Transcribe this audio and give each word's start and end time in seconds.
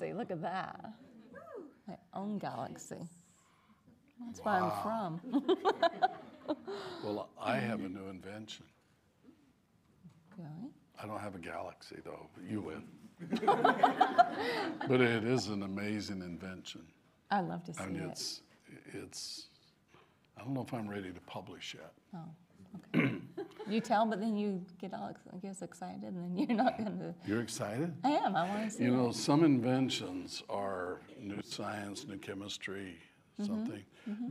galaxy. 0.00 0.16
Look 0.16 0.30
at 0.30 0.42
that. 0.42 0.92
My 1.86 1.96
own 2.14 2.38
galaxy. 2.38 2.96
That's 4.26 4.40
where 4.44 4.54
I'm 4.54 4.82
from. 4.82 5.20
Well, 7.04 7.28
I 7.40 7.58
have 7.58 7.84
a 7.84 7.88
new 7.88 8.08
invention. 8.08 8.64
Really? 10.36 10.72
I 11.00 11.06
don't 11.06 11.20
have 11.20 11.36
a 11.36 11.38
galaxy 11.38 11.98
though. 12.04 12.26
You 12.44 12.60
win. 12.60 12.82
but 14.88 15.00
it 15.00 15.22
is 15.22 15.46
an 15.46 15.62
amazing 15.62 16.22
invention. 16.22 16.82
I'd 17.30 17.46
love 17.46 17.62
to 17.66 17.72
see 17.72 17.84
I 17.84 17.86
mean, 17.86 18.02
it. 18.02 18.08
it's 18.10 18.40
it's. 18.92 19.46
I 20.36 20.42
don't 20.42 20.54
know 20.54 20.62
if 20.62 20.74
I'm 20.74 20.88
ready 20.88 21.12
to 21.12 21.20
publish 21.20 21.76
yet. 21.78 21.92
Oh, 22.16 22.98
okay. 22.98 23.14
you 23.68 23.80
tell, 23.80 24.06
but 24.06 24.20
then 24.20 24.36
you 24.36 24.62
get 24.80 24.92
all 24.94 25.08
ex- 25.10 25.20
get 25.42 25.62
excited, 25.62 26.02
and 26.04 26.36
then 26.36 26.36
you're 26.48 26.56
not 26.56 26.76
going 26.78 26.98
to. 26.98 27.14
You're 27.26 27.40
excited? 27.42 27.94
I 28.04 28.10
am. 28.10 28.36
I 28.36 28.48
want 28.48 28.64
to 28.70 28.76
see 28.76 28.84
You 28.84 28.94
it. 28.94 28.96
know, 28.96 29.10
some 29.12 29.44
inventions 29.44 30.42
are 30.48 31.00
new 31.20 31.40
science, 31.42 32.06
new 32.06 32.18
chemistry, 32.18 32.96
Mm-hmm. 33.40 33.54
something. 33.54 33.84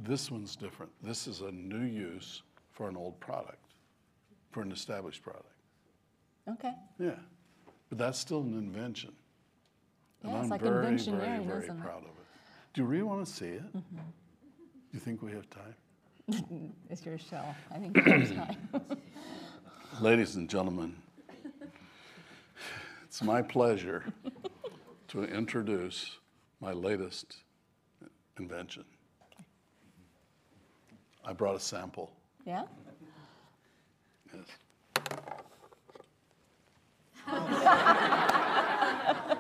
This 0.04 0.30
one's 0.30 0.56
different. 0.56 0.92
This 1.02 1.26
is 1.26 1.42
a 1.42 1.52
new 1.52 1.82
use 1.86 2.44
for 2.72 2.88
an 2.90 2.96
old 2.96 3.20
product, 3.20 3.58
for 4.52 4.62
an 4.62 4.72
established 4.72 5.24
product. 5.24 5.48
Okay. 6.48 6.74
Yeah, 7.00 7.16
but 7.90 7.98
that's 7.98 8.20
still 8.20 8.42
an 8.42 8.54
invention. 8.56 9.14
And 10.22 10.32
Yeah, 10.32 10.38
it's 10.38 10.44
I'm 10.44 10.50
like 10.50 10.62
very, 10.62 10.74
very, 10.74 10.86
inventioneering, 10.94 11.48
very 11.48 11.64
isn't 11.64 11.78
it? 11.78 11.82
proud 11.82 12.00
of 12.04 12.10
it. 12.10 12.26
Do 12.76 12.82
you 12.82 12.88
really 12.88 13.02
want 13.04 13.26
to 13.26 13.34
see 13.34 13.48
it? 13.48 13.64
Do 13.74 13.82
you 14.94 15.00
think 15.00 15.24
we 15.24 15.32
have 15.32 15.48
time? 15.50 15.76
It's 16.92 17.04
your 17.04 17.18
show. 17.18 17.44
I 17.72 17.80
think 17.80 17.98
it's 17.98 18.30
time. 18.32 18.58
Ladies 20.02 20.36
and 20.38 20.50
gentlemen, 20.50 20.96
it's 23.04 23.22
my 23.22 23.42
pleasure 23.42 24.06
to 25.10 25.26
introduce 25.26 26.18
my 26.62 26.72
latest 26.72 27.36
invention. 28.38 28.86
I 31.26 31.34
brought 31.34 31.58
a 31.58 31.60
sample. 31.60 32.12
yeah. 32.46 32.64
Yes. 34.34 34.46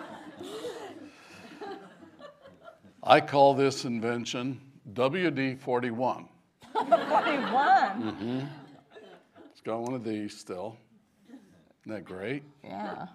I 3.03 3.21
call 3.21 3.53
this 3.53 3.85
invention 3.85 4.59
WD 4.93 5.57
41. 5.59 6.27
41. 6.73 8.49
It's 8.65 8.69
got 9.70 9.81
one 9.81 9.94
of 9.94 10.03
these 10.03 10.36
still. 10.36 10.78
Isn't 11.30 11.94
that 11.94 12.03
great? 12.03 12.42
Yeah. 12.64 13.06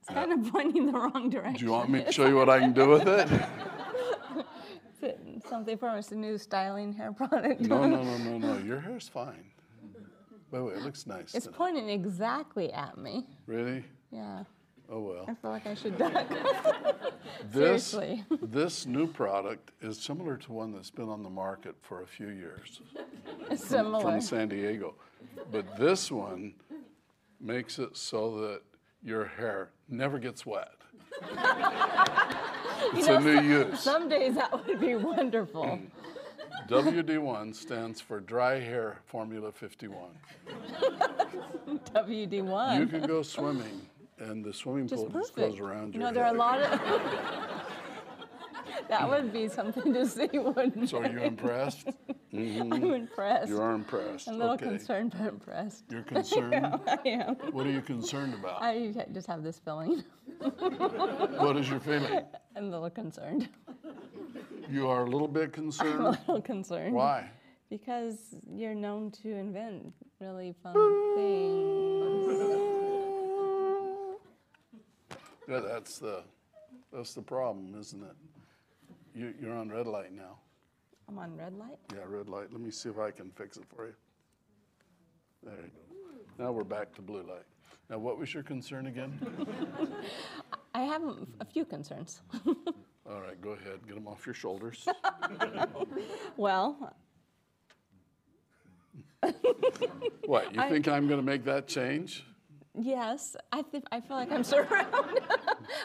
It's 0.00 0.10
kind 0.10 0.32
of 0.32 0.52
pointing 0.52 0.84
the 0.86 0.92
wrong 0.92 1.30
direction. 1.30 1.54
Do 1.60 1.64
you 1.64 1.72
want 1.72 1.88
me 1.88 2.04
to 2.04 2.12
show 2.12 2.26
you 2.26 2.36
what 2.36 2.50
I 2.50 2.58
can 2.58 2.74
do 2.74 2.90
with 2.90 3.08
it? 3.08 3.26
Is 4.96 5.02
it 5.02 5.20
something 5.48 5.78
from 5.78 5.98
a 5.98 6.14
new 6.14 6.36
styling 6.36 6.92
hair 6.92 7.12
product? 7.12 7.62
No, 7.62 7.86
no, 7.86 8.02
no, 8.02 8.18
no, 8.18 8.38
no. 8.38 8.58
Your 8.58 8.80
hair's 8.80 9.08
fine. 9.08 9.44
By 10.50 10.58
the 10.58 10.64
way, 10.64 10.74
it 10.74 10.82
looks 10.82 11.06
nice. 11.06 11.34
It's 11.34 11.46
today. 11.46 11.56
pointing 11.56 11.88
exactly 11.88 12.70
at 12.72 12.98
me. 12.98 13.26
Really? 13.46 13.84
Yeah. 14.10 14.44
Oh 14.90 15.00
well. 15.00 15.24
I 15.26 15.34
feel 15.34 15.50
like 15.50 15.66
I 15.66 15.74
should 15.74 15.96
duck. 15.96 16.26
This 17.52 17.86
Seriously. 17.86 18.24
this 18.42 18.86
new 18.86 19.06
product 19.06 19.70
is 19.80 19.98
similar 20.00 20.36
to 20.38 20.52
one 20.52 20.72
that's 20.72 20.90
been 20.90 21.08
on 21.08 21.22
the 21.22 21.30
market 21.30 21.76
for 21.82 22.02
a 22.02 22.06
few 22.06 22.28
years 22.28 22.80
Similar. 23.54 24.00
from 24.00 24.20
San 24.20 24.48
Diego, 24.48 24.94
but 25.50 25.76
this 25.78 26.10
one 26.10 26.54
makes 27.40 27.78
it 27.78 27.96
so 27.96 28.40
that 28.40 28.62
your 29.02 29.24
hair 29.26 29.70
never 29.88 30.18
gets 30.18 30.44
wet. 30.44 30.72
it's 32.94 33.06
know, 33.06 33.16
a 33.16 33.20
new 33.20 33.40
use. 33.40 33.80
Some 33.80 34.08
days 34.08 34.34
that 34.34 34.66
would 34.66 34.80
be 34.80 34.94
wonderful. 34.94 35.80
WD1 36.68 37.54
stands 37.54 38.00
for 38.00 38.20
Dry 38.20 38.60
Hair 38.60 38.98
Formula 39.06 39.50
51. 39.50 39.94
WD1. 41.94 42.78
You 42.78 42.86
can 42.86 43.06
go 43.06 43.22
swimming, 43.22 43.86
and 44.18 44.44
the 44.44 44.52
swimming 44.52 44.86
Just 44.86 45.04
pool 45.04 45.20
just 45.20 45.34
perfect. 45.34 45.52
goes 45.52 45.60
around 45.60 45.94
you 45.94 46.00
your 46.00 46.08
know, 46.08 46.14
there 46.14 46.24
are 46.24 46.34
a 46.34 46.38
lot 46.38 46.60
of. 46.60 46.80
that 48.88 49.08
would 49.08 49.32
be 49.32 49.48
something 49.48 49.92
to 49.92 50.06
see, 50.06 50.28
wouldn't 50.32 50.88
So 50.88 50.98
are 50.98 51.08
you 51.08 51.20
impressed? 51.20 51.88
I'm 52.32 52.38
mm-hmm. 52.38 52.92
impressed. 52.92 53.48
You 53.48 53.60
are 53.60 53.72
impressed. 53.72 54.28
I'm 54.28 54.34
a 54.34 54.38
little 54.38 54.54
okay. 54.54 54.66
concerned, 54.66 55.14
but 55.16 55.26
impressed. 55.26 55.84
You're 55.90 56.02
concerned? 56.14 56.54
I 56.86 56.98
am. 57.06 57.34
What 57.52 57.66
are 57.66 57.70
you 57.70 57.80
concerned 57.80 58.34
about? 58.34 58.62
I 58.62 58.94
just 59.12 59.26
have 59.26 59.42
this 59.42 59.58
feeling. 59.58 60.04
What 60.40 61.56
is 61.56 61.68
your 61.68 61.80
feeling? 61.80 62.22
I'm 62.56 62.64
a 62.64 62.70
little 62.70 62.90
concerned. 62.90 63.48
You 64.70 64.88
are 64.88 65.04
a 65.04 65.10
little 65.10 65.26
bit 65.26 65.52
concerned? 65.52 65.94
I'm 65.94 66.06
a 66.06 66.10
little 66.10 66.42
concerned. 66.42 66.94
Why? 66.94 67.30
Because 67.70 68.36
you're 68.50 68.74
known 68.74 69.10
to 69.22 69.30
invent 69.30 69.92
really 70.20 70.54
fun 70.62 70.74
things. 71.16 72.78
Yeah, 75.48 75.60
that's 75.60 75.98
the, 75.98 76.22
that's 76.92 77.14
the 77.14 77.22
problem, 77.22 77.74
isn't 77.78 78.02
it? 78.02 78.16
You, 79.14 79.34
you're 79.40 79.54
on 79.56 79.68
red 79.70 79.86
light 79.86 80.12
now. 80.12 80.38
I'm 81.08 81.18
on 81.18 81.36
red 81.36 81.54
light. 81.56 81.78
Yeah, 81.92 82.00
red 82.06 82.28
light. 82.28 82.52
Let 82.52 82.60
me 82.60 82.70
see 82.70 82.88
if 82.90 82.98
I 82.98 83.10
can 83.10 83.30
fix 83.30 83.56
it 83.56 83.64
for 83.74 83.86
you. 83.86 83.94
There 85.42 85.54
you 85.54 85.62
go. 86.36 86.42
Now 86.44 86.52
we're 86.52 86.64
back 86.64 86.94
to 86.96 87.02
blue 87.02 87.22
light. 87.22 87.46
Now, 87.90 87.98
what 87.98 88.18
was 88.18 88.34
your 88.34 88.42
concern 88.42 88.86
again? 88.86 89.18
I 90.74 90.82
have 90.82 91.02
a- 91.40 91.44
few 91.46 91.64
concerns. 91.64 92.20
All 92.46 93.20
right, 93.22 93.40
go 93.40 93.50
ahead. 93.50 93.80
Get 93.86 93.94
them 93.94 94.06
off 94.06 94.26
your 94.26 94.34
shoulders. 94.34 94.86
well, 96.36 96.94
What, 100.26 100.54
you 100.54 100.60
I- 100.60 100.68
think 100.68 100.86
I'm 100.88 101.08
going 101.08 101.18
to 101.20 101.26
make 101.26 101.44
that 101.44 101.66
change? 101.66 102.24
yes, 102.80 103.34
I 103.50 103.62
think 103.62 103.84
I 103.90 104.00
feel 104.00 104.16
like 104.16 104.30
I'm 104.30 104.44
surrounded. 104.44 105.22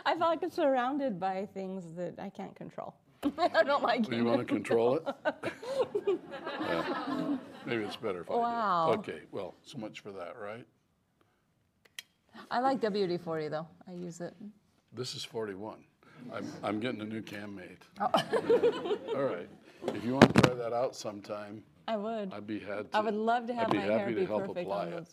I 0.05 0.11
feel 0.15 0.27
like 0.27 0.43
I'm 0.43 0.51
surrounded 0.51 1.19
by 1.19 1.47
things 1.53 1.93
that 1.95 2.15
I 2.19 2.29
can't 2.29 2.55
control. 2.55 2.93
I 3.37 3.63
don't 3.63 3.83
like 3.83 4.07
Do 4.07 4.15
you 4.15 4.25
want 4.25 4.39
to 4.39 4.45
control 4.45 4.95
it? 4.97 5.07
Yeah. 6.59 7.37
Maybe 7.65 7.83
it's 7.83 7.95
better 7.95 8.21
if 8.21 8.29
I 8.29 8.33
do. 8.33 8.39
Wow. 8.39 8.91
Okay, 8.99 9.21
well, 9.31 9.55
so 9.63 9.77
much 9.77 10.01
for 10.01 10.11
that, 10.11 10.35
right? 10.39 10.65
I 12.51 12.59
like 12.59 12.81
WD-40 12.81 13.49
though. 13.49 13.67
I 13.87 13.93
use 13.93 14.21
it. 14.21 14.33
This 14.93 15.15
is 15.15 15.23
41. 15.23 15.83
I'm, 16.33 16.45
I'm 16.63 16.79
getting 16.79 17.01
a 17.01 17.05
new 17.05 17.21
cam 17.21 17.55
made. 17.55 17.77
Oh. 18.01 18.97
All 19.15 19.23
right. 19.23 19.49
If 19.87 20.03
you 20.03 20.13
want 20.13 20.33
to 20.35 20.41
try 20.41 20.53
that 20.53 20.73
out 20.73 20.95
sometime, 20.95 21.63
I 21.87 21.97
would. 21.97 22.33
I'd 22.33 22.47
be 22.47 22.59
had 22.59 22.91
to. 22.91 22.97
I 22.97 23.01
would 23.01 23.13
love 23.13 23.47
to 23.47 23.53
have 23.53 23.65
I'd 23.67 23.71
be 23.71 23.77
my 23.77 23.83
happy 23.83 23.97
hair 23.97 24.09
to 24.09 24.15
be 24.15 24.25
help 24.25 24.41
perfect 24.47 24.59
apply 24.59 24.85
it. 24.87 25.07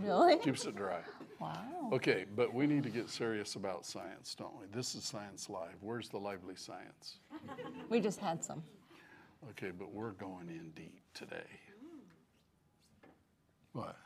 Really? 0.00 0.36
Keeps 0.38 0.66
it 0.66 0.76
dry. 0.76 1.00
Wow. 1.38 1.90
Okay, 1.92 2.24
but 2.34 2.54
we 2.54 2.66
need 2.66 2.82
to 2.84 2.90
get 2.90 3.10
serious 3.10 3.56
about 3.56 3.84
science, 3.84 4.34
don't 4.34 4.58
we? 4.58 4.66
This 4.72 4.94
is 4.94 5.04
Science 5.04 5.50
Live. 5.50 5.76
Where's 5.80 6.08
the 6.08 6.18
lively 6.18 6.56
science? 6.56 7.18
We 7.90 8.00
just 8.00 8.18
had 8.20 8.42
some. 8.42 8.62
Okay, 9.50 9.70
but 9.78 9.92
we're 9.92 10.12
going 10.12 10.48
in 10.48 10.70
deep 10.74 10.98
today. 11.14 11.44
What? 13.72 13.96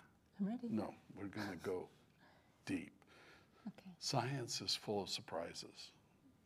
I'm 0.41 0.49
ready. 0.49 0.69
No, 0.69 0.93
we're 1.17 1.27
going 1.29 1.49
to 1.51 1.57
go 1.65 1.87
deep. 2.67 2.91
Okay. 3.67 3.91
Science 4.01 4.61
is 4.61 4.75
full 4.75 5.03
of 5.03 5.09
surprises, 5.09 5.93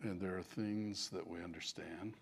and 0.03 0.21
there 0.21 0.37
are 0.37 0.43
things 0.43 1.09
that 1.11 1.27
we 1.27 1.43
understand, 1.43 2.15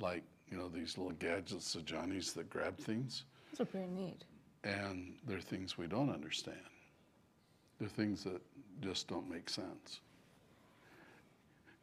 like 0.00 0.24
you 0.50 0.56
know 0.56 0.68
these 0.68 0.98
little 0.98 1.12
gadgets, 1.12 1.72
the 1.74 1.82
Johnnies 1.82 2.32
that 2.32 2.50
grab 2.50 2.76
things, 2.76 3.24
Those 3.52 3.60
are 3.60 3.70
pretty 3.70 3.86
neat. 3.88 4.24
and 4.64 5.14
there 5.26 5.36
are 5.38 5.40
things 5.42 5.78
we 5.78 5.86
don't 5.86 6.10
understand. 6.10 6.56
There 7.78 7.86
are 7.86 7.90
things 7.90 8.24
that 8.24 8.40
just 8.80 9.08
don't 9.08 9.28
make 9.30 9.48
sense. 9.48 10.00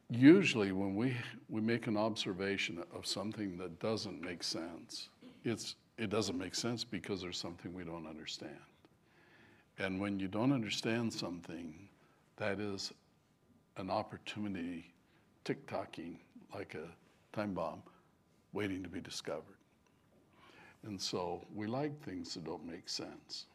Usually, 0.10 0.72
when 0.72 0.96
we 0.96 1.16
we 1.50 1.62
make 1.62 1.88
an 1.88 1.98
observation 1.98 2.84
of 2.94 3.06
something 3.06 3.58
that 3.58 3.80
doesn't 3.80 4.22
make 4.22 4.44
sense, 4.44 5.10
it's 5.46 5.76
it 5.98 6.10
doesn't 6.10 6.38
make 6.38 6.56
sense 6.56 6.84
because 6.84 7.22
there's 7.22 7.38
something 7.38 7.74
we 7.74 7.84
don't 7.84 8.08
understand. 8.08 8.60
And 9.80 10.00
when 10.00 10.20
you 10.20 10.28
don't 10.28 10.52
understand 10.52 11.14
something, 11.14 11.88
that 12.38 12.60
is 12.60 12.92
an 13.78 13.90
opportunity 13.90 14.92
tick 15.44 15.66
tocking 15.68 16.20
like 16.54 16.76
a 16.76 16.88
time 17.36 17.54
bomb 17.54 17.82
waiting 18.54 18.84
to 18.84 18.90
be 18.90 19.00
discovered. 19.00 19.58
And 20.84 21.00
so 21.00 21.46
we 21.54 21.68
like 21.68 22.00
things 22.04 22.34
that 22.34 22.44
don't 22.44 22.66
make 22.66 22.90
sense. 22.90 23.46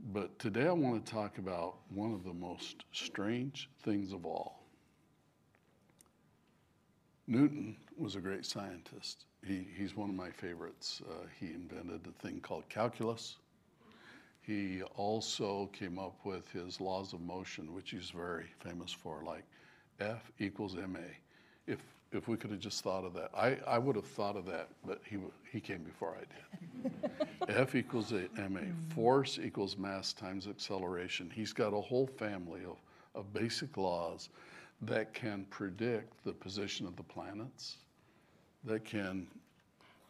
But 0.00 0.38
today 0.38 0.66
I 0.66 0.72
want 0.72 1.04
to 1.04 1.12
talk 1.12 1.38
about 1.38 1.76
one 1.88 2.12
of 2.12 2.24
the 2.24 2.34
most 2.34 2.84
strange 2.92 3.70
things 3.82 4.12
of 4.12 4.26
all. 4.26 4.60
Newton 7.26 7.76
was 7.96 8.16
a 8.16 8.20
great 8.20 8.44
scientist. 8.44 9.24
He, 9.44 9.66
he's 9.76 9.96
one 9.96 10.10
of 10.10 10.16
my 10.16 10.30
favorites. 10.30 11.00
Uh, 11.08 11.26
he 11.38 11.46
invented 11.46 12.06
a 12.06 12.22
thing 12.22 12.40
called 12.40 12.68
calculus. 12.68 13.36
He 14.42 14.82
also 14.96 15.70
came 15.72 15.98
up 15.98 16.16
with 16.24 16.50
his 16.50 16.80
laws 16.80 17.14
of 17.14 17.20
motion, 17.22 17.72
which 17.72 17.90
he's 17.90 18.10
very 18.10 18.46
famous 18.58 18.92
for, 18.92 19.22
like 19.24 19.44
F 20.00 20.30
equals 20.38 20.76
ma. 20.76 20.98
If 21.66 21.80
if 22.14 22.28
we 22.28 22.36
could 22.36 22.50
have 22.50 22.60
just 22.60 22.82
thought 22.82 23.04
of 23.04 23.14
that, 23.14 23.30
I, 23.36 23.58
I 23.66 23.78
would 23.78 23.96
have 23.96 24.06
thought 24.06 24.36
of 24.36 24.46
that, 24.46 24.68
but 24.86 25.00
he 25.04 25.18
he 25.50 25.60
came 25.60 25.82
before 25.82 26.16
I 26.16 26.20
did. 26.20 26.92
F 27.48 27.74
equals 27.74 28.12
a 28.12 28.28
ma. 28.48 28.60
Force 28.94 29.38
equals 29.42 29.76
mass 29.76 30.12
times 30.12 30.48
acceleration. 30.48 31.30
He's 31.32 31.52
got 31.52 31.72
a 31.72 31.80
whole 31.80 32.06
family 32.06 32.62
of, 32.64 32.76
of 33.14 33.32
basic 33.32 33.76
laws 33.76 34.28
that 34.82 35.14
can 35.14 35.46
predict 35.50 36.24
the 36.24 36.32
position 36.32 36.86
of 36.86 36.96
the 36.96 37.02
planets, 37.02 37.76
that 38.64 38.84
can 38.84 39.26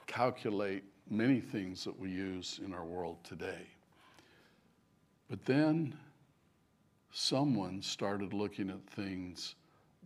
calculate 0.07 0.85
many 1.11 1.41
things 1.41 1.85
that 1.85 1.99
we 1.99 2.11
use 2.11 2.61
in 2.65 2.73
our 2.73 2.85
world 2.85 3.19
today. 3.25 3.67
But 5.29 5.45
then 5.45 5.95
someone 7.12 7.83
started 7.83 8.33
looking 8.33 8.71
at 8.71 8.81
things 8.95 9.55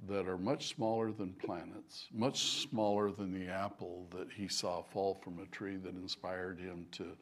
that 0.06 0.28
are 0.28 0.38
much 0.38 0.68
smaller 0.68 1.10
than 1.10 1.32
planets, 1.32 2.06
much 2.12 2.62
smaller 2.62 3.10
than 3.10 3.32
the 3.32 3.50
apple 3.50 4.06
that 4.10 4.28
he 4.30 4.46
saw 4.46 4.82
fall 4.82 5.14
from 5.14 5.40
a 5.40 5.46
tree 5.46 5.76
that 5.76 5.94
inspired 5.94 6.58
him 6.58 6.86
to, 6.92 7.16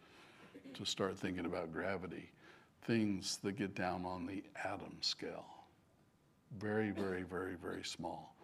to 0.75 0.85
start 0.85 1.17
thinking 1.17 1.47
about 1.47 1.73
gravity, 1.73 2.31
things 2.83 3.39
that 3.43 3.53
get 3.53 3.75
down 3.75 4.05
on 4.05 4.27
the 4.27 4.43
atom 4.65 4.97
scale. 5.01 5.47
Very, 6.59 6.91
very, 6.91 7.23
very, 7.23 7.55
very 7.55 7.83
small. 7.83 8.35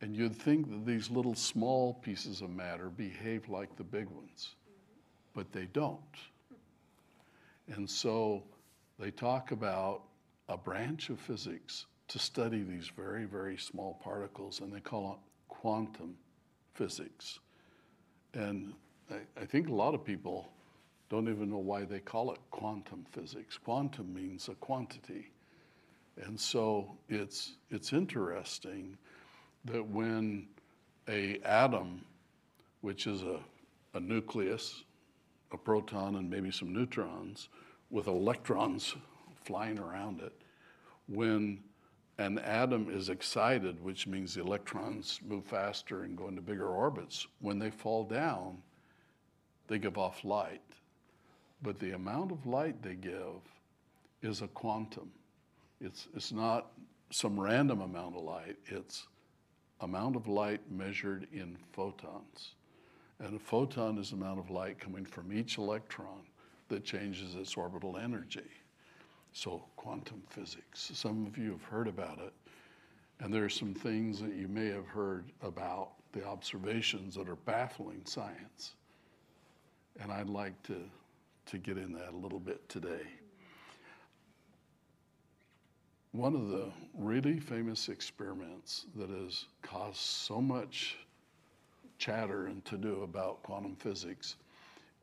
And 0.00 0.16
you'd 0.16 0.34
think 0.34 0.70
that 0.70 0.86
these 0.86 1.10
little 1.10 1.34
small 1.34 1.94
pieces 1.94 2.42
of 2.42 2.50
matter 2.50 2.88
behave 2.88 3.48
like 3.48 3.74
the 3.76 3.84
big 3.84 4.08
ones, 4.08 4.54
but 5.34 5.52
they 5.52 5.66
don't. 5.72 6.00
And 7.68 7.88
so 7.88 8.42
they 8.98 9.10
talk 9.10 9.52
about 9.52 10.02
a 10.48 10.56
branch 10.56 11.08
of 11.10 11.18
physics 11.18 11.86
to 12.08 12.18
study 12.18 12.62
these 12.62 12.90
very, 12.96 13.24
very 13.24 13.56
small 13.56 14.00
particles, 14.02 14.60
and 14.60 14.72
they 14.72 14.80
call 14.80 15.12
it 15.12 15.18
quantum 15.48 16.16
physics. 16.74 17.40
And 18.34 18.74
I, 19.10 19.16
I 19.40 19.44
think 19.44 19.68
a 19.68 19.74
lot 19.74 19.94
of 19.94 20.04
people 20.04 20.50
don't 21.08 21.28
even 21.28 21.50
know 21.50 21.58
why 21.58 21.84
they 21.84 22.00
call 22.00 22.32
it 22.32 22.38
quantum 22.50 23.06
physics. 23.12 23.58
Quantum 23.58 24.12
means 24.12 24.48
a 24.48 24.54
quantity. 24.54 25.30
And 26.22 26.38
so 26.38 26.96
it's, 27.08 27.52
it's 27.70 27.92
interesting 27.92 28.96
that 29.64 29.86
when 29.86 30.48
a 31.08 31.38
atom, 31.44 32.04
which 32.80 33.06
is 33.06 33.22
a, 33.22 33.38
a 33.94 34.00
nucleus, 34.00 34.84
a 35.52 35.56
proton 35.56 36.16
and 36.16 36.28
maybe 36.28 36.50
some 36.50 36.72
neutrons, 36.72 37.48
with 37.90 38.08
electrons 38.08 38.96
flying 39.44 39.78
around 39.78 40.20
it, 40.20 40.32
when 41.08 41.60
an 42.18 42.38
atom 42.38 42.88
is 42.90 43.08
excited, 43.08 43.82
which 43.82 44.06
means 44.06 44.34
the 44.34 44.40
electrons 44.40 45.20
move 45.26 45.44
faster 45.44 46.02
and 46.02 46.16
go 46.16 46.28
into 46.28 46.40
bigger 46.40 46.68
orbits, 46.68 47.26
when 47.40 47.58
they 47.58 47.70
fall 47.70 48.04
down, 48.04 48.62
they 49.68 49.78
give 49.78 49.98
off 49.98 50.24
light. 50.24 50.62
But 51.62 51.78
the 51.78 51.92
amount 51.92 52.32
of 52.32 52.46
light 52.46 52.82
they 52.82 52.94
give 52.94 53.42
is 54.22 54.40
a 54.40 54.48
quantum. 54.48 55.10
It's, 55.80 56.08
it's 56.14 56.32
not 56.32 56.72
some 57.10 57.38
random 57.38 57.82
amount 57.82 58.16
of 58.16 58.22
light, 58.22 58.56
it's 58.66 59.06
amount 59.80 60.16
of 60.16 60.26
light 60.26 60.60
measured 60.70 61.28
in 61.32 61.56
photons. 61.72 62.54
And 63.18 63.36
a 63.36 63.38
photon 63.38 63.98
is 63.98 64.10
the 64.10 64.16
amount 64.16 64.38
of 64.38 64.50
light 64.50 64.78
coming 64.78 65.04
from 65.04 65.32
each 65.32 65.58
electron 65.58 66.22
that 66.68 66.84
changes 66.84 67.34
its 67.34 67.56
orbital 67.56 67.96
energy. 67.96 68.50
So, 69.36 69.62
quantum 69.76 70.22
physics. 70.30 70.90
Some 70.94 71.26
of 71.26 71.36
you 71.36 71.50
have 71.50 71.62
heard 71.62 71.88
about 71.88 72.20
it, 72.20 72.32
and 73.20 73.32
there 73.32 73.44
are 73.44 73.50
some 73.50 73.74
things 73.74 74.18
that 74.22 74.32
you 74.32 74.48
may 74.48 74.68
have 74.68 74.86
heard 74.86 75.26
about 75.42 75.90
the 76.12 76.24
observations 76.24 77.16
that 77.16 77.28
are 77.28 77.36
baffling 77.36 78.00
science. 78.06 78.76
And 80.00 80.10
I'd 80.10 80.30
like 80.30 80.60
to, 80.62 80.76
to 81.50 81.58
get 81.58 81.76
in 81.76 81.92
that 81.92 82.14
a 82.14 82.16
little 82.16 82.38
bit 82.38 82.66
today. 82.70 83.02
One 86.12 86.34
of 86.34 86.48
the 86.48 86.72
really 86.94 87.38
famous 87.38 87.90
experiments 87.90 88.86
that 88.96 89.10
has 89.10 89.44
caused 89.60 89.98
so 89.98 90.40
much 90.40 90.96
chatter 91.98 92.46
and 92.46 92.64
to 92.64 92.78
do 92.78 93.02
about 93.02 93.42
quantum 93.42 93.76
physics 93.76 94.36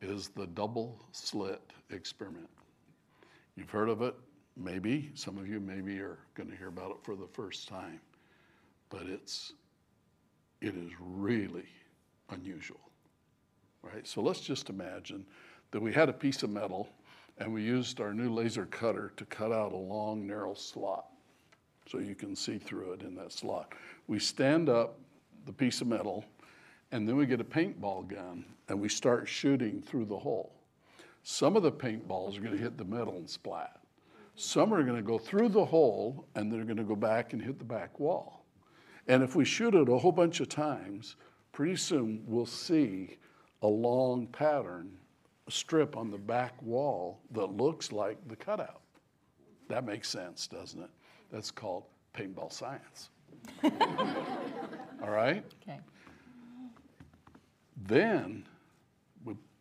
is 0.01 0.30
the 0.30 0.47
double 0.47 1.00
slit 1.12 1.62
experiment. 1.91 2.50
You've 3.56 3.70
heard 3.70 3.90
of 3.90 4.02
it, 4.02 4.16
maybe. 4.58 5.12
Some 5.14 5.38
of 5.38 5.48
you 5.48 5.60
maybe 5.60 6.00
are 6.00 6.20
going 6.36 6.50
to 6.50 6.56
hear 6.56 6.68
about 6.68 6.92
it 6.92 6.98
for 7.04 7.16
the 7.16 7.28
first 7.28 7.68
time. 7.68 8.00
But 8.90 9.04
it's 9.04 9.54
it 10.62 10.76
is 10.76 10.92
really 11.00 11.68
unusual. 12.30 12.80
Right? 13.82 14.08
So 14.08 14.22
let's 14.22 14.40
just 14.40 14.70
imagine 14.70 15.26
that 15.72 15.82
we 15.82 15.92
had 15.92 16.08
a 16.08 16.14
piece 16.14 16.42
of 16.44 16.50
metal 16.50 16.88
and 17.38 17.54
we 17.54 17.64
used 17.64 18.00
our 18.00 18.14
new 18.14 18.32
laser 18.32 18.66
cutter 18.68 19.12
to 19.18 19.26
cut 19.26 19.52
out 19.52 19.74
a 19.74 19.78
long, 19.78 20.26
narrow 20.26 20.54
slot 20.54 21.08
so 21.90 22.00
you 22.00 22.16
can 22.16 22.36
see 22.36 22.58
through 22.58 22.94
it 22.94 23.02
in 23.02 23.16
that 23.16 23.32
slot. 23.32 23.74
We 24.08 24.20
stand 24.20 24.70
up 24.70 25.00
the 25.46 25.52
piece 25.52 25.82
of 25.82 25.88
metal, 25.88 26.24
and 26.92 27.08
then 27.08 27.16
we 27.16 27.26
get 27.26 27.42
a 27.42 27.46
paintball 27.46 28.08
gun 28.08 28.46
and 28.70 28.80
we 28.80 28.88
start 28.88 29.28
shooting 29.28 29.82
through 29.82 30.06
the 30.06 30.18
hole. 30.18 30.54
Some 31.24 31.56
of 31.56 31.64
the 31.64 31.72
paintballs 31.72 32.38
are 32.38 32.42
going 32.42 32.56
to 32.56 32.62
hit 32.62 32.78
the 32.78 32.86
metal 32.86 33.16
and 33.16 33.30
splat. 33.30 33.80
Some 34.36 34.74
are 34.74 34.84
going 34.84 34.98
to 34.98 35.02
go 35.02 35.18
through 35.18 35.50
the 35.50 35.64
hole 35.64 36.28
and 36.36 36.52
they're 36.52 36.66
going 36.66 36.78
to 36.78 36.84
go 36.84 36.96
back 36.96 37.34
and 37.34 37.42
hit 37.42 37.60
the 37.60 37.66
back 37.66 38.00
wall. 38.00 38.46
And 39.08 39.24
if 39.24 39.36
we 39.36 39.46
shoot 39.46 39.74
it 39.74 39.90
a 39.90 39.98
whole 39.98 40.12
bunch 40.12 40.40
of 40.40 40.50
times, 40.50 41.16
pretty 41.52 41.75
soon 41.75 42.24
we'll 42.26 42.45
see 42.45 43.18
a 43.62 43.68
long 43.68 44.28
pattern 44.28 44.92
a 45.47 45.52
strip 45.52 45.97
on 45.97 46.09
the 46.09 46.18
back 46.18 46.62
wall 46.62 47.19
that 47.31 47.47
looks 47.47 47.92
like 47.92 48.18
the 48.28 48.36
cutout. 48.36 48.81
That 49.68 49.86
makes 49.86 50.09
sense, 50.09 50.47
doesn't 50.47 50.81
it? 50.81 50.90
That's 51.31 51.52
called 51.52 51.83
paintball 52.14 52.52
science. 52.52 53.09
All 53.64 55.09
right? 55.09 55.44
Okay. 55.62 55.80
Then 57.86 58.45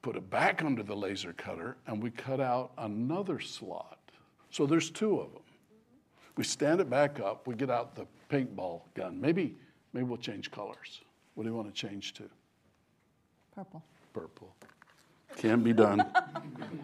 put 0.02 0.16
it 0.16 0.28
back 0.28 0.62
under 0.62 0.82
the 0.82 0.94
laser 0.94 1.32
cutter 1.32 1.76
and 1.86 2.02
we 2.02 2.10
cut 2.10 2.40
out 2.40 2.72
another 2.78 3.40
slot. 3.40 3.98
So 4.50 4.66
there's 4.66 4.90
two 4.90 5.20
of 5.20 5.32
them. 5.32 5.42
We 6.36 6.44
stand 6.44 6.80
it 6.80 6.90
back 6.90 7.20
up, 7.20 7.46
we 7.46 7.54
get 7.54 7.70
out 7.70 7.94
the 7.94 8.06
paintball 8.30 8.82
gun. 8.94 9.20
Maybe, 9.20 9.56
maybe 9.92 10.04
we'll 10.04 10.18
change 10.18 10.50
colors. 10.50 11.02
What 11.34 11.44
do 11.44 11.50
you 11.50 11.54
want 11.54 11.68
to 11.68 11.74
change 11.74 12.14
to? 12.14 12.24
Purple. 13.54 13.82
Purple. 14.12 14.54
Can 15.36 15.62
be 15.62 15.72
done. 15.72 16.04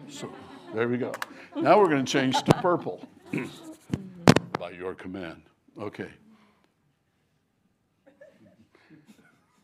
So 0.09 0.31
there 0.73 0.87
we 0.87 0.97
go. 0.97 1.13
Now 1.55 1.79
we're 1.79 1.89
going 1.89 2.05
to 2.05 2.11
change 2.11 2.41
to 2.43 2.53
purple 2.53 3.07
by 4.59 4.71
your 4.71 4.95
command. 4.95 5.43
Okay. 5.79 6.09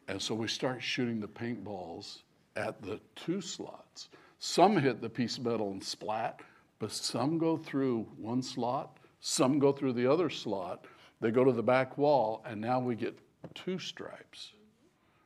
And 0.07 0.21
so 0.21 0.35
we 0.35 0.47
start 0.47 0.83
shooting 0.83 1.19
the 1.19 1.27
paintballs 1.27 2.19
at 2.55 2.81
the 2.81 2.99
two 3.15 3.41
slots. 3.41 4.09
Some 4.39 4.77
hit 4.77 5.01
the 5.01 5.09
piece 5.09 5.37
of 5.37 5.45
metal 5.45 5.71
and 5.71 5.83
splat, 5.83 6.41
but 6.79 6.91
some 6.91 7.37
go 7.37 7.57
through 7.57 8.07
one 8.17 8.41
slot, 8.41 8.97
some 9.19 9.59
go 9.59 9.71
through 9.71 9.93
the 9.93 10.11
other 10.11 10.29
slot. 10.29 10.85
They 11.21 11.31
go 11.31 11.43
to 11.43 11.51
the 11.51 11.63
back 11.63 11.97
wall, 11.97 12.43
and 12.45 12.59
now 12.59 12.79
we 12.79 12.95
get 12.95 13.17
two 13.53 13.79
stripes. 13.79 14.53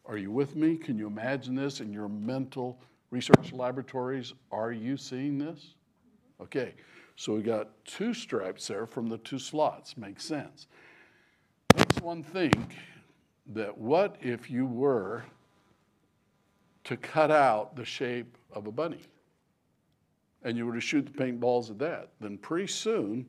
Are 0.06 0.18
you 0.18 0.32
with 0.32 0.56
me? 0.56 0.76
Can 0.76 0.98
you 0.98 1.08
imagine 1.08 1.56
this 1.56 1.82
in 1.82 1.92
your 1.92 2.08
mental 2.08 2.80
research 3.12 3.52
laboratories? 3.52 4.34
Are 4.52 4.72
you 4.72 4.98
seeing 4.98 5.38
this? 5.38 5.74
Okay, 6.42 6.74
so 7.16 7.36
we 7.36 7.42
got 7.42 7.70
two 7.86 8.14
stripes 8.14 8.68
there 8.68 8.86
from 8.86 9.10
the 9.10 9.18
two 9.18 9.40
slots. 9.40 9.98
Makes 9.98 10.24
sense. 10.26 10.68
Makes 11.76 12.02
one 12.02 12.24
think 12.24 12.76
that 13.48 13.78
what 13.78 14.16
if 14.22 14.50
you 14.50 14.66
were 14.66 15.24
to 16.90 16.98
cut 16.98 17.30
out 17.30 17.76
the 17.76 17.86
shape 17.86 18.36
of 18.52 18.66
a 18.66 18.72
bunny 18.72 19.04
and 20.42 20.58
you 20.58 20.66
were 20.66 20.74
to 20.74 20.82
shoot 20.82 21.06
the 21.06 21.12
paintballs 21.12 21.70
at 21.70 21.78
that? 21.78 22.10
Then 22.20 22.36
pretty 22.36 22.66
soon, 22.66 23.28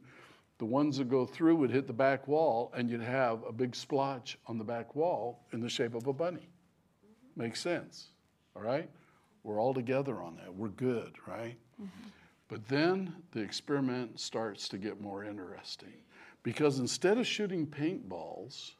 the 0.57 0.65
ones 0.65 0.97
that 0.97 1.11
go 1.11 1.27
through 1.27 1.57
would 1.57 1.71
hit 1.71 1.87
the 1.87 1.93
back 1.93 2.27
wall 2.27 2.73
and 2.75 2.89
you'd 2.89 3.03
have 3.03 3.45
a 3.47 3.53
big 3.53 3.77
splotch 3.77 4.39
on 4.47 4.57
the 4.57 4.65
back 4.65 4.97
wall 4.97 5.45
in 5.53 5.61
the 5.61 5.69
shape 5.69 5.95
of 5.95 6.07
a 6.07 6.13
bunny. 6.15 6.49
Makes 7.37 7.61
sense, 7.61 8.13
all 8.57 8.63
right? 8.63 8.89
We're 9.43 9.61
all 9.61 9.75
together 9.75 10.23
on 10.23 10.37
that. 10.37 10.55
We're 10.55 10.69
good, 10.69 11.13
right? 11.27 11.59
Mm-hmm. 11.79 12.09
But 12.49 12.67
then 12.67 13.15
the 13.33 13.41
experiment 13.41 14.19
starts 14.19 14.71
to 14.71 14.79
get 14.79 15.03
more 15.03 15.23
interesting 15.23 15.93
because 16.43 16.79
instead 16.79 17.19
of 17.19 17.27
shooting 17.27 17.67
paintballs, 17.67 18.73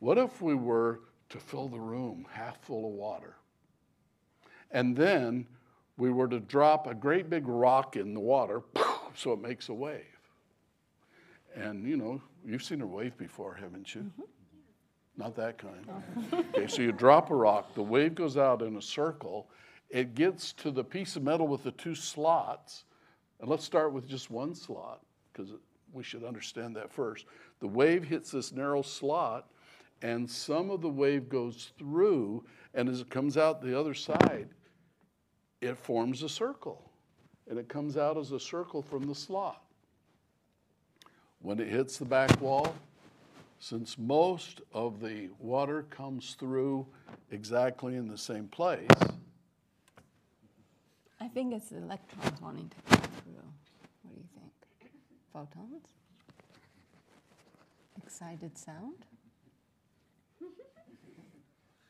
what 0.00 0.18
if 0.18 0.42
we 0.42 0.56
were 0.56 1.02
to 1.28 1.38
fill 1.38 1.68
the 1.68 1.78
room 1.78 2.26
half 2.32 2.60
full 2.62 2.84
of 2.84 2.94
water? 2.94 3.36
And 4.70 4.96
then 4.96 5.46
we 5.96 6.10
were 6.10 6.28
to 6.28 6.40
drop 6.40 6.86
a 6.86 6.94
great 6.94 7.28
big 7.30 7.46
rock 7.46 7.96
in 7.96 8.14
the 8.14 8.20
water, 8.20 8.62
so 9.14 9.32
it 9.32 9.40
makes 9.40 9.68
a 9.68 9.74
wave. 9.74 10.04
And 11.54 11.86
you 11.86 11.96
know, 11.96 12.20
you've 12.44 12.62
seen 12.62 12.80
a 12.82 12.86
wave 12.86 13.16
before, 13.16 13.54
haven't 13.54 13.94
you? 13.94 14.02
Mm-hmm. 14.02 14.22
Not 15.16 15.34
that 15.34 15.58
kind. 15.58 15.88
okay, 16.54 16.68
so 16.68 16.80
you 16.80 16.92
drop 16.92 17.30
a 17.30 17.34
rock, 17.34 17.74
the 17.74 17.82
wave 17.82 18.14
goes 18.14 18.36
out 18.36 18.62
in 18.62 18.76
a 18.76 18.82
circle, 18.82 19.48
it 19.90 20.14
gets 20.14 20.52
to 20.54 20.70
the 20.70 20.84
piece 20.84 21.16
of 21.16 21.24
metal 21.24 21.48
with 21.48 21.64
the 21.64 21.72
two 21.72 21.94
slots. 21.94 22.84
And 23.40 23.48
let's 23.48 23.64
start 23.64 23.92
with 23.92 24.08
just 24.08 24.30
one 24.30 24.54
slot, 24.54 25.00
because 25.32 25.50
we 25.92 26.02
should 26.02 26.24
understand 26.24 26.76
that 26.76 26.92
first. 26.92 27.26
The 27.60 27.66
wave 27.66 28.04
hits 28.04 28.30
this 28.30 28.52
narrow 28.52 28.82
slot, 28.82 29.48
and 30.02 30.28
some 30.30 30.70
of 30.70 30.82
the 30.82 30.88
wave 30.88 31.28
goes 31.28 31.72
through, 31.78 32.44
and 32.74 32.88
as 32.88 33.00
it 33.00 33.10
comes 33.10 33.36
out 33.36 33.60
the 33.60 33.78
other 33.78 33.94
side, 33.94 34.48
it 35.60 35.76
forms 35.76 36.22
a 36.22 36.28
circle. 36.28 36.90
And 37.48 37.58
it 37.58 37.68
comes 37.68 37.96
out 37.96 38.16
as 38.16 38.32
a 38.32 38.40
circle 38.40 38.82
from 38.82 39.06
the 39.06 39.14
slot. 39.14 39.62
When 41.40 41.60
it 41.60 41.68
hits 41.68 41.98
the 41.98 42.04
back 42.04 42.40
wall, 42.40 42.74
since 43.58 43.96
most 43.98 44.60
of 44.72 45.00
the 45.00 45.30
water 45.38 45.84
comes 45.90 46.36
through 46.38 46.86
exactly 47.30 47.96
in 47.96 48.06
the 48.08 48.18
same 48.18 48.48
place, 48.48 48.88
I 51.20 51.28
think 51.28 51.52
it's 51.52 51.70
the 51.70 51.78
electrons 51.78 52.40
wanting 52.40 52.70
to 52.70 52.76
come 52.96 53.02
through. 53.22 53.42
What 54.02 54.14
do 54.14 54.20
you 54.20 54.28
think? 54.34 54.92
Photons? 55.32 55.82
Excited 58.04 58.56
sound? 58.56 58.94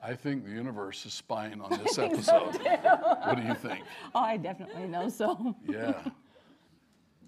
I 0.02 0.14
think 0.14 0.45
the 0.45 0.50
universe 0.50 1.05
is 1.07 1.12
spying 1.12 1.61
on 1.61 1.71
this 1.85 1.99
episode. 1.99 2.57
what 2.62 3.37
do 3.37 3.43
you 3.43 3.55
think? 3.55 3.85
Oh, 4.14 4.21
I 4.21 4.37
definitely 4.37 4.87
know 4.87 5.09
so. 5.09 5.57
Yeah. 5.69 5.95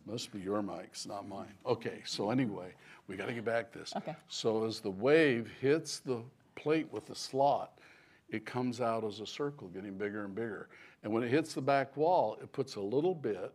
Must 0.07 0.33
be 0.33 0.41
your 0.41 0.63
mics, 0.63 1.07
not 1.07 1.29
mine. 1.29 1.53
Okay, 1.67 2.01
so 2.05 2.31
anyway, 2.31 2.73
we 3.07 3.17
got 3.17 3.27
to 3.27 3.35
get 3.35 3.45
back 3.45 3.73
this. 3.73 3.93
Okay. 3.97 4.17
So 4.29 4.65
as 4.65 4.81
the 4.81 4.91
wave 4.91 5.51
hits 5.61 5.99
the 5.99 6.23
plate 6.55 6.89
with 6.91 7.07
the 7.07 7.15
slot, 7.15 7.79
it 8.29 8.47
comes 8.47 8.81
out 8.81 9.05
as 9.05 9.21
a 9.21 9.27
circle, 9.27 9.69
getting 9.69 9.95
bigger 9.99 10.25
and 10.25 10.35
bigger. 10.35 10.69
And 11.03 11.13
when 11.13 11.23
it 11.23 11.29
hits 11.31 11.55
the 11.55 11.63
back 11.63 11.97
wall, 11.97 12.39
it 12.41 12.53
puts 12.53 12.77
a 12.77 12.81
little 12.81 13.15
bit 13.15 13.53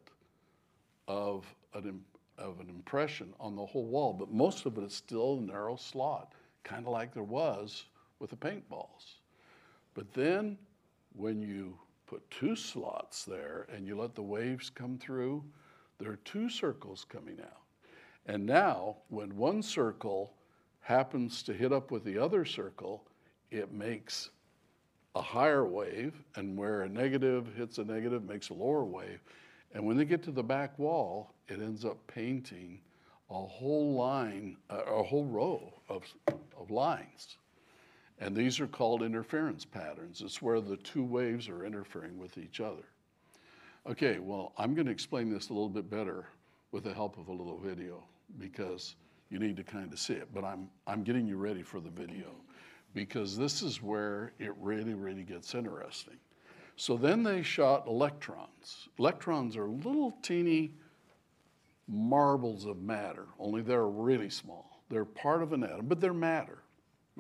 of 1.08 1.46
an, 1.74 2.02
of 2.38 2.60
an 2.60 2.70
impression 2.70 3.34
on 3.40 3.56
the 3.56 3.66
whole 3.66 3.86
wall, 3.86 4.14
but 4.14 4.32
most 4.32 4.66
of 4.66 4.78
it 4.78 4.84
is 4.84 4.94
still 4.94 5.38
a 5.38 5.42
narrow 5.42 5.76
slot, 5.76 6.34
kind 6.64 6.86
of 6.86 6.92
like 6.92 7.14
there 7.14 7.24
was 7.24 7.86
with 8.20 8.30
the 8.30 8.36
paintballs. 8.36 9.16
But 9.94 10.14
then 10.14 10.58
when 11.16 11.42
you 11.42 11.78
put 12.06 12.30
two 12.30 12.56
slots 12.56 13.26
there 13.26 13.68
and 13.74 13.88
you 13.88 13.98
let 13.98 14.16
the 14.16 14.22
waves 14.22 14.70
come 14.70 14.98
through, 14.98 15.44
there 15.98 16.12
are 16.12 16.18
two 16.18 16.50
circles 16.50 17.06
coming 17.08 17.40
out. 17.42 17.62
And 18.26 18.46
now, 18.46 18.98
when 19.10 19.36
one 19.36 19.62
circle 19.62 20.34
happens 20.82 21.44
to 21.44 21.54
hit 21.54 21.72
up 21.72 21.92
with 21.92 22.04
the 22.04 22.18
other 22.18 22.44
circle, 22.44 23.06
it 23.52 23.72
makes 23.72 24.30
a 25.16 25.22
higher 25.22 25.66
wave, 25.66 26.14
and 26.36 26.58
where 26.58 26.82
a 26.82 26.90
negative 26.90 27.48
hits 27.56 27.78
a 27.78 27.86
negative, 27.86 28.28
makes 28.28 28.50
a 28.50 28.54
lower 28.54 28.84
wave. 28.84 29.22
And 29.74 29.86
when 29.86 29.96
they 29.96 30.06
get 30.06 30.22
to 30.24 30.32
the 30.32 30.44
back 30.44 30.78
wall, 30.78 31.34
it 31.48 31.62
ends 31.62 31.86
up 31.86 31.98
painting 32.08 32.82
a 33.30 33.46
whole 33.46 33.94
line, 33.94 34.58
a 34.70 35.02
whole 35.02 35.26
row 35.26 35.74
of, 35.88 36.04
of 36.28 36.70
lines. 36.70 37.38
And 38.20 38.36
these 38.36 38.60
are 38.60 38.68
called 38.68 39.04
interference 39.04 39.66
patterns. 39.66 40.22
It's 40.22 40.42
where 40.42 40.62
the 40.62 40.78
two 40.78 41.04
waves 41.04 41.50
are 41.50 41.66
interfering 41.66 42.18
with 42.18 42.38
each 42.38 42.60
other. 42.60 42.84
Okay, 43.88 44.20
well, 44.20 44.54
I'm 44.58 44.74
going 44.74 44.86
to 44.86 44.92
explain 44.92 45.30
this 45.30 45.50
a 45.50 45.54
little 45.54 45.70
bit 45.70 45.90
better 45.90 46.28
with 46.72 46.86
the 46.86 46.94
help 46.94 47.18
of 47.18 47.28
a 47.28 47.32
little 47.32 47.58
video 47.58 48.04
because 48.40 48.96
you 49.30 49.38
need 49.38 49.58
to 49.58 49.64
kind 49.64 49.92
of 49.92 50.00
see 50.00 50.14
it. 50.14 50.30
But 50.34 50.44
I'm, 50.44 50.70
I'm 50.88 51.04
getting 51.04 51.28
you 51.28 51.38
ready 51.38 51.62
for 51.62 51.80
the 51.80 51.90
video 51.90 52.32
because 52.94 53.38
this 53.38 53.62
is 53.62 53.82
where 53.82 54.32
it 54.40 54.54
really, 54.60 54.94
really 54.94 55.24
gets 55.24 55.54
interesting. 55.54 56.16
So 56.78 56.98
then 56.98 57.24
they 57.24 57.44
shot 57.44 57.88
electrons. 57.88 58.90
Electrons 58.98 59.56
are 59.56 59.68
little 59.68 60.18
teeny 60.22 60.74
marbles 61.88 62.66
of 62.66 62.82
matter, 62.82 63.28
only 63.40 63.62
they're 63.62 63.88
really 63.88 64.30
small. 64.30 64.82
They're 64.90 65.06
part 65.06 65.44
of 65.44 65.54
an 65.54 65.64
atom, 65.64 65.88
but 65.88 66.02
they're 66.02 66.14
matter, 66.14 66.60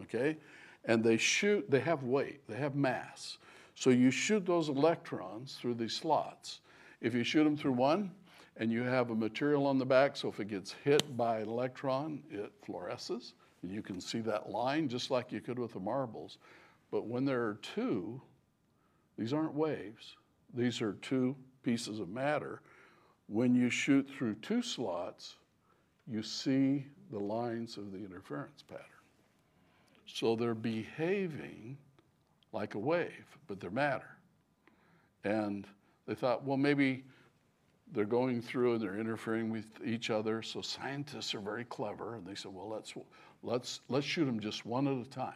okay? 0.01 0.37
And 0.85 1.03
they 1.03 1.17
shoot, 1.17 1.69
they 1.69 1.79
have 1.79 2.03
weight, 2.03 2.41
they 2.47 2.57
have 2.57 2.75
mass. 2.75 3.37
So 3.73 3.89
you 3.89 4.11
shoot 4.11 4.45
those 4.45 4.69
electrons 4.69 5.57
through 5.59 5.75
these 5.75 5.93
slots. 5.93 6.59
If 7.01 7.13
you 7.13 7.23
shoot 7.23 7.43
them 7.43 7.57
through 7.57 7.73
one, 7.73 8.11
and 8.57 8.71
you 8.71 8.83
have 8.83 9.09
a 9.09 9.15
material 9.15 9.67
on 9.67 9.77
the 9.77 9.85
back, 9.85 10.15
so 10.15 10.29
if 10.29 10.39
it 10.39 10.47
gets 10.47 10.73
hit 10.83 11.17
by 11.17 11.39
an 11.39 11.49
electron, 11.49 12.23
it 12.31 12.51
fluoresces. 12.65 13.33
And 13.61 13.71
you 13.71 13.81
can 13.81 13.99
see 13.99 14.19
that 14.21 14.49
line 14.49 14.87
just 14.87 15.11
like 15.11 15.31
you 15.31 15.41
could 15.41 15.59
with 15.59 15.73
the 15.73 15.79
marbles. 15.79 16.37
But 16.91 17.07
when 17.07 17.25
there 17.25 17.41
are 17.41 17.59
two, 17.61 18.21
these 19.17 19.33
aren't 19.33 19.53
waves, 19.53 20.15
these 20.53 20.81
are 20.81 20.93
two 21.01 21.35
pieces 21.63 21.99
of 21.99 22.09
matter. 22.09 22.61
When 23.27 23.55
you 23.55 23.69
shoot 23.69 24.07
through 24.09 24.35
two 24.35 24.61
slots, 24.61 25.35
you 26.07 26.21
see 26.21 26.85
the 27.11 27.19
lines 27.19 27.77
of 27.77 27.91
the 27.91 27.97
interference 27.97 28.61
pattern. 28.61 28.94
So 30.05 30.35
they're 30.35 30.53
behaving 30.53 31.77
like 32.51 32.75
a 32.75 32.79
wave, 32.79 33.37
but 33.47 33.59
they're 33.59 33.71
matter. 33.71 34.09
And 35.23 35.65
they 36.07 36.15
thought, 36.15 36.43
well, 36.43 36.57
maybe 36.57 37.03
they're 37.91 38.05
going 38.05 38.41
through 38.41 38.73
and 38.73 38.81
they're 38.81 38.99
interfering 38.99 39.49
with 39.49 39.65
each 39.83 40.09
other. 40.09 40.41
So 40.41 40.61
scientists 40.61 41.33
are 41.33 41.39
very 41.39 41.65
clever, 41.65 42.15
and 42.15 42.25
they 42.25 42.35
said, 42.35 42.53
well, 42.53 42.69
let's 42.69 42.93
let's 43.43 43.81
let's 43.89 44.05
shoot 44.05 44.25
them 44.25 44.39
just 44.39 44.65
one 44.65 44.87
at 44.87 45.05
a 45.05 45.09
time. 45.09 45.33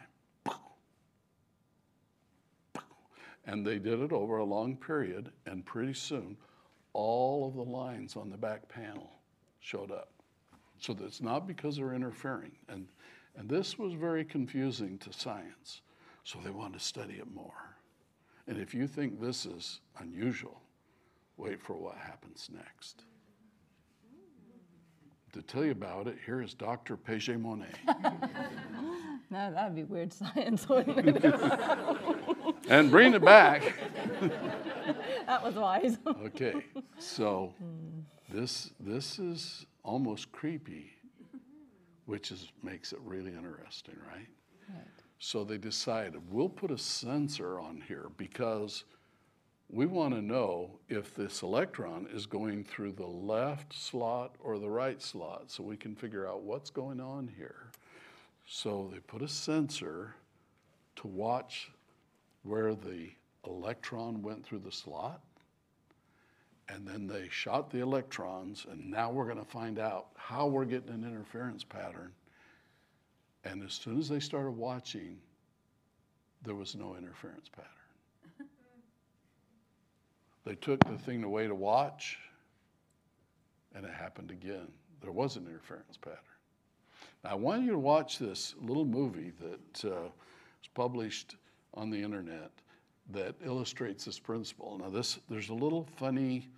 And 3.46 3.66
they 3.66 3.78
did 3.78 4.00
it 4.00 4.12
over 4.12 4.38
a 4.38 4.44
long 4.44 4.76
period, 4.76 5.32
and 5.46 5.64
pretty 5.64 5.94
soon, 5.94 6.36
all 6.92 7.48
of 7.48 7.54
the 7.54 7.64
lines 7.64 8.14
on 8.14 8.30
the 8.30 8.36
back 8.36 8.68
panel 8.68 9.10
showed 9.60 9.90
up. 9.90 10.10
So 10.78 10.92
that's 10.92 11.20
not 11.20 11.46
because 11.48 11.76
they're 11.76 11.94
interfering, 11.94 12.52
and 12.68 12.86
and 13.36 13.48
this 13.48 13.78
was 13.78 13.92
very 13.94 14.24
confusing 14.24 14.98
to 14.98 15.12
science. 15.12 15.82
So 16.24 16.38
they 16.44 16.50
wanted 16.50 16.78
to 16.78 16.84
study 16.84 17.14
it 17.14 17.32
more. 17.32 17.76
And 18.46 18.58
if 18.58 18.74
you 18.74 18.86
think 18.86 19.20
this 19.20 19.46
is 19.46 19.80
unusual, 19.98 20.60
wait 21.36 21.60
for 21.62 21.74
what 21.74 21.96
happens 21.96 22.50
next. 22.52 23.04
To 25.32 25.42
tell 25.42 25.64
you 25.64 25.70
about 25.70 26.08
it, 26.08 26.18
here 26.26 26.42
is 26.42 26.54
Dr. 26.54 26.96
Paget 26.96 27.38
Monet. 27.38 27.66
No, 29.32 29.52
that'd 29.52 29.76
be 29.76 29.84
weird 29.84 30.12
science, 30.12 30.68
wouldn't 30.68 30.98
it? 31.06 31.24
and 32.68 32.90
bring 32.90 33.14
it 33.14 33.24
back. 33.24 33.62
that 35.26 35.40
was 35.40 35.54
wise. 35.54 35.98
Okay, 36.04 36.54
so 36.98 37.54
hmm. 37.58 38.00
this, 38.28 38.72
this 38.80 39.20
is 39.20 39.66
almost 39.84 40.32
creepy, 40.32 40.90
which 42.10 42.32
is, 42.32 42.48
makes 42.64 42.92
it 42.92 42.98
really 43.04 43.30
interesting, 43.30 43.94
right? 44.04 44.26
Right. 44.68 44.84
So 45.20 45.44
they 45.44 45.58
decided 45.58 46.20
we'll 46.28 46.48
put 46.48 46.72
a 46.72 46.78
sensor 46.78 47.60
on 47.60 47.84
here 47.86 48.08
because 48.16 48.82
we 49.68 49.86
want 49.86 50.14
to 50.14 50.20
know 50.20 50.80
if 50.88 51.14
this 51.14 51.42
electron 51.42 52.08
is 52.12 52.26
going 52.26 52.64
through 52.64 52.92
the 52.92 53.06
left 53.06 53.72
slot 53.72 54.34
or 54.40 54.58
the 54.58 54.68
right 54.68 55.00
slot 55.00 55.52
so 55.52 55.62
we 55.62 55.76
can 55.76 55.94
figure 55.94 56.26
out 56.26 56.42
what's 56.42 56.68
going 56.68 57.00
on 57.00 57.30
here. 57.36 57.70
So 58.44 58.90
they 58.92 58.98
put 58.98 59.22
a 59.22 59.28
sensor 59.28 60.16
to 60.96 61.06
watch 61.06 61.70
where 62.42 62.74
the 62.74 63.10
electron 63.46 64.20
went 64.20 64.44
through 64.44 64.62
the 64.64 64.72
slot. 64.72 65.20
And 66.72 66.86
then 66.86 67.06
they 67.06 67.28
shot 67.28 67.70
the 67.70 67.80
electrons, 67.80 68.66
and 68.70 68.90
now 68.90 69.10
we're 69.10 69.24
going 69.24 69.38
to 69.38 69.50
find 69.50 69.78
out 69.78 70.08
how 70.16 70.46
we're 70.46 70.64
getting 70.64 70.90
an 70.90 71.04
interference 71.04 71.64
pattern. 71.64 72.12
And 73.44 73.64
as 73.64 73.72
soon 73.72 73.98
as 73.98 74.08
they 74.08 74.20
started 74.20 74.52
watching, 74.52 75.18
there 76.42 76.54
was 76.54 76.74
no 76.74 76.96
interference 76.96 77.48
pattern. 77.48 77.68
They 80.42 80.54
took 80.54 80.82
the 80.84 80.96
thing 80.96 81.22
away 81.22 81.46
to 81.46 81.54
watch, 81.54 82.18
and 83.74 83.84
it 83.84 83.92
happened 83.92 84.30
again. 84.30 84.68
There 85.02 85.12
was 85.12 85.36
an 85.36 85.46
interference 85.46 85.98
pattern. 85.98 86.18
Now, 87.22 87.30
I 87.30 87.34
want 87.34 87.62
you 87.62 87.72
to 87.72 87.78
watch 87.78 88.18
this 88.18 88.54
little 88.58 88.86
movie 88.86 89.32
that 89.38 89.84
uh, 89.84 90.00
was 90.00 90.68
published 90.74 91.36
on 91.74 91.90
the 91.90 92.02
internet 92.02 92.50
that 93.10 93.34
illustrates 93.44 94.06
this 94.06 94.18
principle. 94.18 94.78
Now, 94.78 94.88
this 94.88 95.18
there's 95.28 95.50
a 95.50 95.54
little 95.54 95.86
funny 95.96 96.48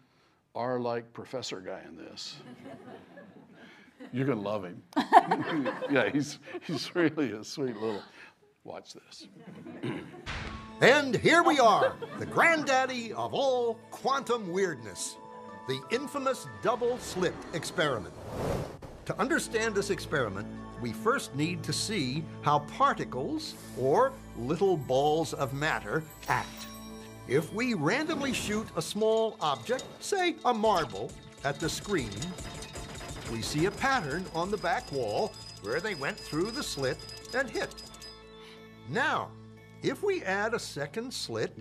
R-like 0.54 1.12
professor 1.12 1.60
guy 1.60 1.80
in 1.88 1.96
this. 1.96 2.36
You're 4.12 4.26
gonna 4.26 4.40
love 4.40 4.64
him. 4.64 4.82
yeah, 5.90 6.10
he's 6.10 6.38
he's 6.66 6.94
really 6.94 7.32
a 7.32 7.44
sweet 7.44 7.76
little. 7.76 8.02
Watch 8.64 8.94
this. 8.94 9.28
And 10.80 11.14
here 11.16 11.42
we 11.42 11.58
are, 11.58 11.94
the 12.18 12.26
granddaddy 12.26 13.12
of 13.12 13.34
all 13.34 13.74
quantum 13.90 14.52
weirdness, 14.52 15.16
the 15.68 15.80
infamous 15.90 16.46
double 16.62 16.98
slit 16.98 17.34
experiment. 17.54 18.14
To 19.06 19.18
understand 19.20 19.74
this 19.74 19.90
experiment, 19.90 20.46
we 20.80 20.92
first 20.92 21.34
need 21.36 21.62
to 21.62 21.72
see 21.72 22.24
how 22.42 22.60
particles, 22.60 23.54
or 23.78 24.12
little 24.36 24.76
balls 24.76 25.32
of 25.32 25.54
matter, 25.54 26.02
act. 26.28 26.66
If 27.28 27.52
we 27.52 27.74
randomly 27.74 28.32
shoot 28.32 28.66
a 28.76 28.82
small 28.82 29.36
object, 29.40 29.84
say 30.00 30.36
a 30.44 30.52
marble, 30.52 31.10
at 31.44 31.58
the 31.58 31.68
screen, 31.68 32.10
we 33.32 33.42
see 33.42 33.66
a 33.66 33.70
pattern 33.70 34.24
on 34.34 34.50
the 34.50 34.56
back 34.56 34.90
wall 34.92 35.32
where 35.62 35.80
they 35.80 35.94
went 35.94 36.18
through 36.18 36.50
the 36.50 36.62
slit 36.62 36.98
and 37.34 37.48
hit. 37.48 37.70
Now, 38.88 39.30
if 39.82 40.02
we 40.02 40.22
add 40.22 40.54
a 40.54 40.58
second 40.58 41.12
slit, 41.12 41.56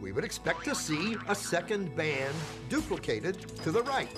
we 0.00 0.12
would 0.12 0.24
expect 0.24 0.64
to 0.64 0.74
see 0.74 1.16
a 1.28 1.34
second 1.34 1.94
band 1.96 2.34
duplicated 2.68 3.40
to 3.62 3.70
the 3.70 3.82
right. 3.82 4.08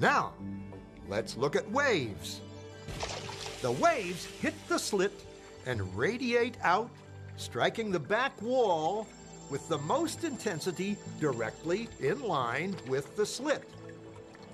Now, 0.00 0.32
let's 1.08 1.36
look 1.36 1.56
at 1.56 1.70
waves. 1.70 2.40
The 3.62 3.72
waves 3.72 4.26
hit 4.26 4.54
the 4.68 4.78
slit 4.78 5.12
and 5.66 5.96
radiate 5.96 6.56
out, 6.62 6.90
striking 7.36 7.90
the 7.90 8.00
back 8.00 8.40
wall 8.42 9.06
with 9.50 9.68
the 9.68 9.78
most 9.78 10.24
intensity 10.24 10.96
directly 11.20 11.88
in 12.00 12.20
line 12.20 12.74
with 12.88 13.16
the 13.16 13.26
slit. 13.26 13.62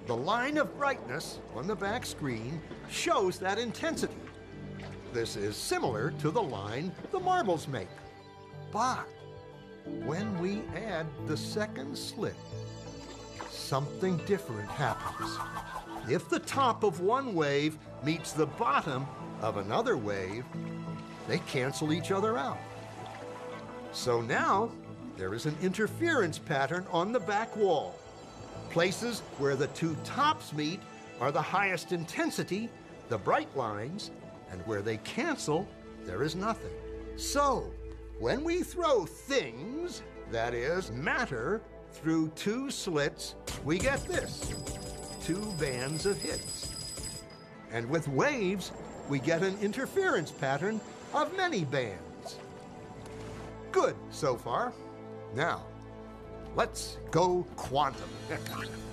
The 0.06 0.16
line 0.16 0.56
of 0.56 0.76
brightness 0.76 1.38
on 1.54 1.66
the 1.66 1.76
back 1.76 2.04
screen 2.04 2.60
shows 2.90 3.38
that 3.38 3.58
intensity. 3.58 4.14
This 5.12 5.36
is 5.36 5.56
similar 5.56 6.12
to 6.20 6.30
the 6.30 6.42
line 6.42 6.92
the 7.10 7.20
marbles 7.20 7.68
make. 7.68 7.88
But 8.72 9.06
when 10.04 10.38
we 10.40 10.62
add 10.76 11.06
the 11.26 11.36
second 11.36 11.96
slit, 11.96 12.36
something 13.50 14.18
different 14.26 14.70
happens. 14.70 15.36
If 16.08 16.28
the 16.28 16.38
top 16.38 16.82
of 16.82 17.00
one 17.00 17.34
wave 17.34 17.78
meets 18.04 18.32
the 18.32 18.46
bottom 18.46 19.06
of 19.40 19.58
another 19.58 19.96
wave, 19.96 20.44
they 21.28 21.38
cancel 21.40 21.92
each 21.92 22.10
other 22.10 22.36
out. 22.36 22.58
So 23.92 24.20
now 24.20 24.70
there 25.16 25.34
is 25.34 25.46
an 25.46 25.56
interference 25.62 26.38
pattern 26.38 26.86
on 26.90 27.12
the 27.12 27.20
back 27.20 27.54
wall. 27.56 27.98
Places 28.70 29.20
where 29.38 29.56
the 29.56 29.66
two 29.68 29.96
tops 30.04 30.52
meet 30.52 30.80
are 31.20 31.32
the 31.32 31.42
highest 31.42 31.92
intensity, 31.92 32.68
the 33.08 33.18
bright 33.18 33.54
lines, 33.56 34.10
and 34.50 34.60
where 34.62 34.80
they 34.80 34.98
cancel, 34.98 35.66
there 36.04 36.22
is 36.22 36.34
nothing. 36.34 36.70
So, 37.16 37.70
when 38.18 38.44
we 38.44 38.62
throw 38.62 39.04
things, 39.06 40.02
that 40.30 40.54
is, 40.54 40.90
matter, 40.92 41.60
through 41.92 42.28
two 42.36 42.70
slits, 42.70 43.34
we 43.64 43.78
get 43.78 44.04
this 44.06 44.54
two 45.22 45.52
bands 45.58 46.06
of 46.06 46.20
hits. 46.20 46.70
And 47.72 47.88
with 47.90 48.08
waves, 48.08 48.72
we 49.08 49.18
get 49.18 49.42
an 49.42 49.58
interference 49.60 50.30
pattern 50.30 50.80
of 51.12 51.36
many 51.36 51.64
bands. 51.64 52.09
Good 53.72 53.96
so 54.10 54.36
far. 54.36 54.72
Now, 55.34 55.62
let's 56.56 56.98
go 57.10 57.46
quantum. 57.56 58.08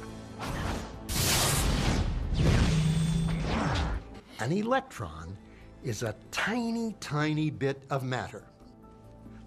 An 4.39 4.52
electron 4.52 5.36
is 5.84 6.04
a 6.04 6.15
tiny, 6.30 6.95
tiny 6.99 7.49
bit 7.49 7.82
of 7.89 8.04
matter, 8.04 8.43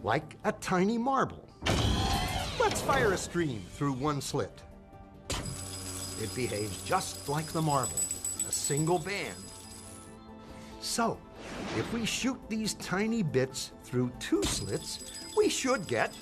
like 0.03 0.37
a 0.45 0.51
tiny 0.53 0.99
marble. 0.99 1.49
Let's 2.59 2.81
fire 2.83 3.13
a 3.13 3.17
stream 3.17 3.63
through 3.73 3.93
one 3.93 4.21
slit. 4.21 4.63
It 6.21 6.35
behaves 6.35 6.83
just 6.83 7.29
like 7.29 7.47
the 7.47 7.63
marble, 7.63 8.01
a 8.49 8.53
single 8.53 8.99
band. 8.99 9.37
So, 10.81 11.19
if 11.77 11.93
we 11.93 12.05
shoot 12.05 12.39
these 12.49 12.75
tiny 12.75 13.23
bits 13.23 13.73
through 13.91 14.13
two 14.21 14.43
slits, 14.45 15.01
we 15.37 15.49
should 15.49 15.87
get, 15.89 16.15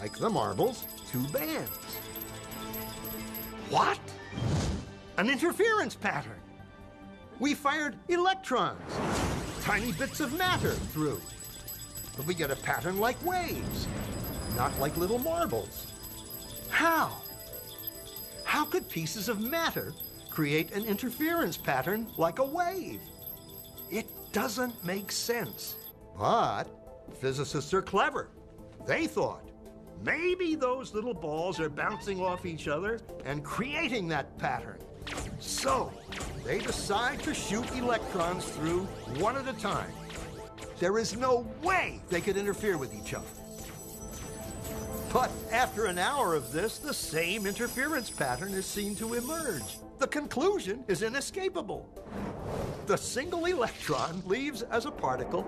like 0.00 0.16
the 0.18 0.28
marbles, 0.28 0.84
two 1.10 1.24
bands. 1.28 1.70
What? 3.70 4.00
An 5.16 5.30
interference 5.30 5.94
pattern. 5.94 6.40
We 7.38 7.54
fired 7.54 7.96
electrons, 8.08 8.80
tiny 9.62 9.92
bits 9.92 10.20
of 10.20 10.36
matter 10.36 10.72
through. 10.72 11.20
But 12.16 12.26
we 12.26 12.34
get 12.34 12.50
a 12.50 12.56
pattern 12.56 12.98
like 12.98 13.22
waves, 13.24 13.86
not 14.56 14.76
like 14.80 14.96
little 14.96 15.18
marbles. 15.18 15.86
How? 16.68 17.22
How 18.44 18.64
could 18.64 18.88
pieces 18.88 19.28
of 19.28 19.40
matter 19.40 19.94
create 20.30 20.72
an 20.72 20.84
interference 20.84 21.56
pattern 21.56 22.08
like 22.16 22.40
a 22.40 22.44
wave? 22.44 23.00
It 23.90 24.06
doesn't 24.32 24.84
make 24.84 25.12
sense. 25.12 25.76
But 26.18 26.68
physicists 27.12 27.72
are 27.74 27.82
clever. 27.82 28.30
They 28.86 29.06
thought 29.06 29.48
maybe 30.02 30.54
those 30.54 30.92
little 30.92 31.14
balls 31.14 31.60
are 31.60 31.68
bouncing 31.68 32.20
off 32.20 32.44
each 32.44 32.68
other 32.68 33.00
and 33.24 33.44
creating 33.44 34.08
that 34.08 34.36
pattern. 34.38 34.78
So 35.38 35.92
they 36.44 36.58
decide 36.58 37.22
to 37.22 37.34
shoot 37.34 37.70
electrons 37.72 38.44
through 38.44 38.84
one 39.18 39.36
at 39.36 39.48
a 39.48 39.58
time. 39.58 39.92
There 40.78 40.98
is 40.98 41.16
no 41.16 41.46
way 41.62 42.00
they 42.08 42.20
could 42.20 42.36
interfere 42.36 42.76
with 42.76 42.94
each 42.94 43.14
other. 43.14 43.26
But 45.12 45.30
after 45.52 45.86
an 45.86 45.98
hour 45.98 46.34
of 46.34 46.52
this, 46.52 46.78
the 46.78 46.92
same 46.92 47.46
interference 47.46 48.10
pattern 48.10 48.52
is 48.52 48.66
seen 48.66 48.96
to 48.96 49.14
emerge. 49.14 49.78
The 49.98 50.08
conclusion 50.08 50.84
is 50.88 51.02
inescapable. 51.02 51.88
The 52.86 52.96
single 52.96 53.44
electron 53.44 54.22
leaves 54.26 54.62
as 54.62 54.86
a 54.86 54.90
particle, 54.90 55.46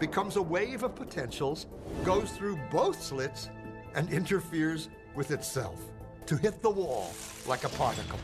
becomes 0.00 0.36
a 0.36 0.42
wave 0.42 0.82
of 0.82 0.96
potentials, 0.96 1.66
goes 2.04 2.32
through 2.32 2.58
both 2.70 3.00
slits, 3.00 3.50
and 3.94 4.10
interferes 4.10 4.88
with 5.14 5.30
itself 5.30 5.78
to 6.26 6.36
hit 6.36 6.62
the 6.62 6.70
wall 6.70 7.12
like 7.46 7.64
a 7.64 7.68
particle. 7.70 8.18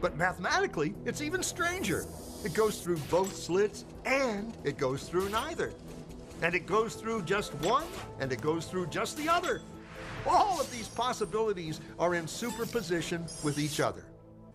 But 0.00 0.16
mathematically, 0.16 0.94
it's 1.04 1.22
even 1.22 1.42
stranger. 1.42 2.04
It 2.44 2.54
goes 2.54 2.80
through 2.80 2.98
both 3.10 3.34
slits 3.34 3.84
and 4.04 4.56
it 4.64 4.76
goes 4.76 5.04
through 5.08 5.28
neither. 5.30 5.72
And 6.42 6.54
it 6.54 6.66
goes 6.66 6.94
through 6.94 7.22
just 7.22 7.54
one 7.56 7.84
and 8.20 8.32
it 8.32 8.40
goes 8.40 8.66
through 8.66 8.86
just 8.88 9.16
the 9.16 9.28
other. 9.28 9.60
All 10.26 10.60
of 10.60 10.70
these 10.70 10.88
possibilities 10.88 11.80
are 11.98 12.14
in 12.14 12.28
superposition 12.28 13.24
with 13.42 13.58
each 13.58 13.80
other. 13.80 14.04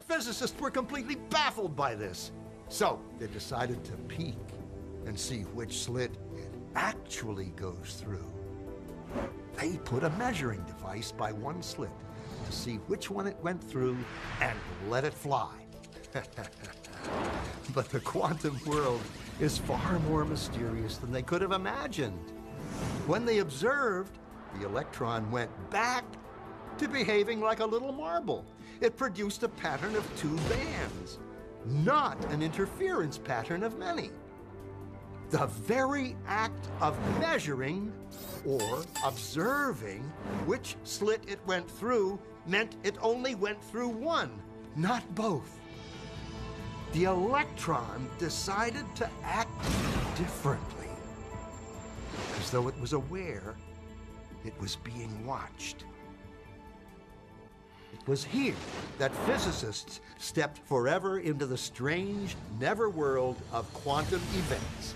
Physicists 0.08 0.60
were 0.60 0.72
completely 0.72 1.16
baffled 1.30 1.76
by 1.76 1.96
this. 1.96 2.32
So 2.70 3.00
they 3.20 3.28
decided 3.28 3.84
to 3.86 3.94
peek 4.08 4.36
and 5.06 5.20
see 5.20 5.42
which 5.54 5.80
slit 5.80 6.12
it 6.12 6.18
actually 6.76 7.54
goes 7.56 8.02
through. 8.04 8.32
They 9.56 9.78
put 9.78 10.04
a 10.04 10.10
measuring 10.12 10.64
device 10.64 11.12
by 11.12 11.32
one 11.32 11.62
slit 11.62 11.92
to 12.46 12.52
see 12.52 12.76
which 12.88 13.10
one 13.10 13.28
it 13.28 13.38
went 13.42 13.64
through 13.64 13.98
and 14.42 14.58
let 14.90 15.04
it 15.04 15.14
fly. 15.14 15.54
but 17.74 17.90
the 17.90 18.00
quantum 18.00 18.60
world 18.66 19.02
is 19.40 19.58
far 19.58 20.00
more 20.00 20.26
mysterious 20.26 20.98
than 20.98 21.12
they 21.12 21.22
could 21.22 21.42
have 21.42 21.52
imagined. 21.52 22.32
When 23.08 23.26
they 23.26 23.40
observed, 23.40 24.18
the 24.56 24.66
electron 24.66 25.30
went 25.32 25.52
back 25.70 26.04
to 26.78 26.88
behaving 26.88 27.42
like 27.42 27.60
a 27.60 27.66
little 27.66 27.92
marble. 27.92 28.46
It 28.82 28.98
produced 28.98 29.44
a 29.44 29.50
pattern 29.50 29.96
of 29.96 30.18
two 30.18 30.36
bands, 30.50 31.20
not 31.66 32.24
an 32.32 32.42
interference 32.42 33.18
pattern 33.18 33.64
of 33.64 33.78
many. 33.78 34.12
The 35.34 35.48
very 35.48 36.16
act 36.28 36.68
of 36.80 36.96
measuring 37.20 37.92
or 38.46 38.84
observing 39.04 40.02
which 40.46 40.76
slit 40.84 41.24
it 41.28 41.40
went 41.48 41.68
through 41.68 42.20
meant 42.46 42.76
it 42.84 42.96
only 43.02 43.34
went 43.34 43.60
through 43.60 43.88
one, 43.88 44.30
not 44.76 45.04
both. 45.16 45.60
The 46.92 47.06
electron 47.06 48.08
decided 48.20 48.86
to 48.98 49.10
act 49.24 49.60
differently, 50.16 50.90
as 52.40 52.52
though 52.52 52.68
it 52.68 52.80
was 52.80 52.94
aware 52.94 53.56
it 54.46 54.54
was 54.62 54.76
being 54.76 55.26
watched. 55.26 55.84
It 57.92 58.08
was 58.08 58.24
here 58.24 58.54
that 59.00 59.16
physicists 59.26 60.00
stepped 60.20 60.60
forever 60.68 61.18
into 61.18 61.48
the 61.48 61.58
strange, 61.58 62.36
never 62.60 62.88
world 62.88 63.42
of 63.52 63.74
quantum 63.74 64.22
events. 64.36 64.94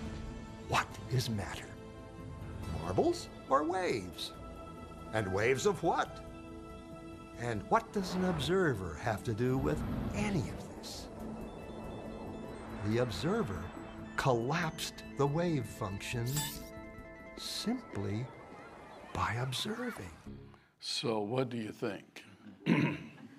What 0.70 0.88
is 1.12 1.30
matter? 1.30 1.66
Marbles 2.82 3.30
or 3.50 3.64
waves? 3.64 4.34
And 5.14 5.34
waves 5.34 5.66
of 5.66 5.82
what? 5.84 6.26
And 7.40 7.64
what 7.70 7.92
does 7.94 8.16
an 8.16 8.26
observer 8.26 8.98
have 9.02 9.24
to 9.24 9.34
do 9.34 9.58
with 9.58 9.82
any 10.16 10.40
of 10.40 10.78
this? 10.80 11.08
The 12.88 13.00
observer 13.00 13.64
collapsed 14.16 15.04
the 15.18 15.28
wave 15.28 15.66
function 15.66 16.28
simply 17.38 18.26
by 19.14 19.36
observing. 19.36 20.12
So, 20.80 21.20
what 21.20 21.50
do 21.50 21.58
you 21.58 21.72
think? 21.72 22.24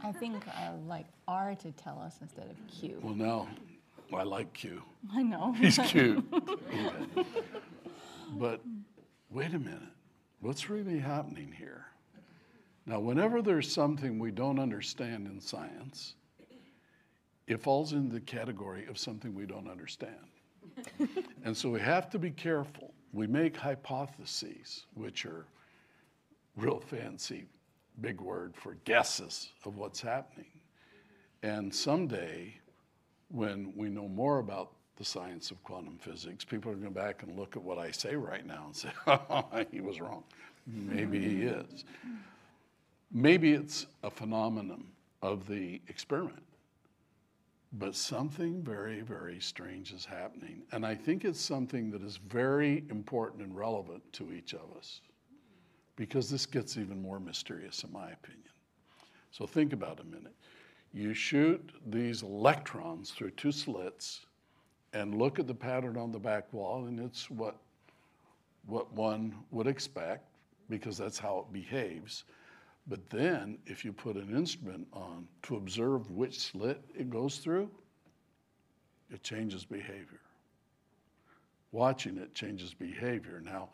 I 0.02 0.12
think 0.12 0.46
I 0.48 0.70
like 0.86 1.06
R 1.26 1.54
to 1.56 1.72
tell 1.72 1.98
us 1.98 2.18
instead 2.20 2.46
of 2.50 2.56
Q. 2.68 3.00
Well, 3.02 3.14
now, 3.14 3.48
I 4.14 4.22
like 4.22 4.52
Q. 4.52 4.82
I 5.12 5.22
know. 5.22 5.52
He's 5.58 5.78
cute. 5.78 6.24
but 8.32 8.60
wait 9.30 9.54
a 9.54 9.58
minute. 9.58 9.80
What's 10.40 10.70
really 10.70 10.98
happening 10.98 11.52
here? 11.56 11.86
Now, 12.86 13.00
whenever 13.00 13.42
there's 13.42 13.70
something 13.70 14.18
we 14.18 14.30
don't 14.30 14.58
understand 14.58 15.26
in 15.26 15.40
science, 15.40 16.14
it 17.46 17.62
falls 17.62 17.92
into 17.92 18.14
the 18.14 18.20
category 18.20 18.86
of 18.86 18.98
something 18.98 19.34
we 19.34 19.46
don't 19.46 19.68
understand. 19.68 20.14
and 21.44 21.56
so 21.56 21.70
we 21.70 21.80
have 21.80 22.08
to 22.10 22.18
be 22.18 22.30
careful. 22.30 22.92
We 23.12 23.26
make 23.26 23.56
hypotheses, 23.56 24.86
which 24.94 25.26
are 25.26 25.46
real 26.56 26.80
fancy, 26.80 27.46
big 28.00 28.20
word 28.20 28.54
for 28.54 28.74
guesses 28.84 29.50
of 29.64 29.76
what's 29.76 30.00
happening. 30.00 30.46
And 31.42 31.74
someday, 31.74 32.54
when 33.30 33.72
we 33.76 33.88
know 33.88 34.08
more 34.08 34.38
about 34.38 34.72
the 34.96 35.04
science 35.04 35.50
of 35.50 35.62
quantum 35.62 35.98
physics, 35.98 36.44
people 36.44 36.70
are 36.70 36.74
going 36.74 36.92
to 36.92 36.94
go 36.94 37.06
back 37.06 37.22
and 37.22 37.38
look 37.38 37.56
at 37.56 37.62
what 37.62 37.78
I 37.78 37.90
say 37.90 38.16
right 38.16 38.44
now 38.44 38.64
and 38.66 38.76
say, 38.76 38.88
oh, 39.06 39.44
he 39.70 39.80
was 39.80 40.00
wrong. 40.00 40.24
Maybe 40.66 41.20
he 41.20 41.34
mm. 41.44 41.64
is. 41.74 41.84
Maybe 43.12 43.52
it's 43.52 43.86
a 44.02 44.10
phenomenon 44.10 44.84
of 45.22 45.46
the 45.46 45.80
experiment. 45.88 46.42
But 47.72 47.94
something 47.94 48.62
very, 48.62 49.02
very 49.02 49.40
strange 49.40 49.92
is 49.92 50.04
happening. 50.04 50.62
And 50.72 50.86
I 50.86 50.94
think 50.94 51.24
it's 51.24 51.40
something 51.40 51.90
that 51.90 52.02
is 52.02 52.16
very 52.16 52.84
important 52.90 53.42
and 53.42 53.56
relevant 53.56 54.02
to 54.14 54.32
each 54.32 54.54
of 54.54 54.76
us 54.76 55.00
because 55.96 56.30
this 56.30 56.46
gets 56.46 56.78
even 56.78 57.02
more 57.02 57.20
mysterious, 57.20 57.82
in 57.84 57.92
my 57.92 58.10
opinion. 58.10 58.42
So 59.32 59.46
think 59.46 59.72
about 59.72 60.00
a 60.00 60.04
minute. 60.04 60.34
You 60.98 61.14
shoot 61.14 61.70
these 61.86 62.24
electrons 62.24 63.12
through 63.12 63.30
two 63.30 63.52
slits 63.52 64.26
and 64.92 65.14
look 65.14 65.38
at 65.38 65.46
the 65.46 65.54
pattern 65.54 65.96
on 65.96 66.10
the 66.10 66.18
back 66.18 66.52
wall, 66.52 66.86
and 66.86 66.98
it's 66.98 67.30
what, 67.30 67.56
what 68.66 68.92
one 68.92 69.32
would 69.52 69.68
expect 69.68 70.24
because 70.68 70.98
that's 70.98 71.16
how 71.16 71.38
it 71.38 71.52
behaves. 71.52 72.24
But 72.88 73.08
then, 73.10 73.58
if 73.64 73.84
you 73.84 73.92
put 73.92 74.16
an 74.16 74.34
instrument 74.36 74.88
on 74.92 75.28
to 75.42 75.54
observe 75.54 76.10
which 76.10 76.40
slit 76.40 76.82
it 76.96 77.10
goes 77.10 77.38
through, 77.38 77.70
it 79.08 79.22
changes 79.22 79.64
behavior. 79.64 80.20
Watching 81.70 82.18
it 82.18 82.34
changes 82.34 82.74
behavior. 82.74 83.40
Now, 83.40 83.68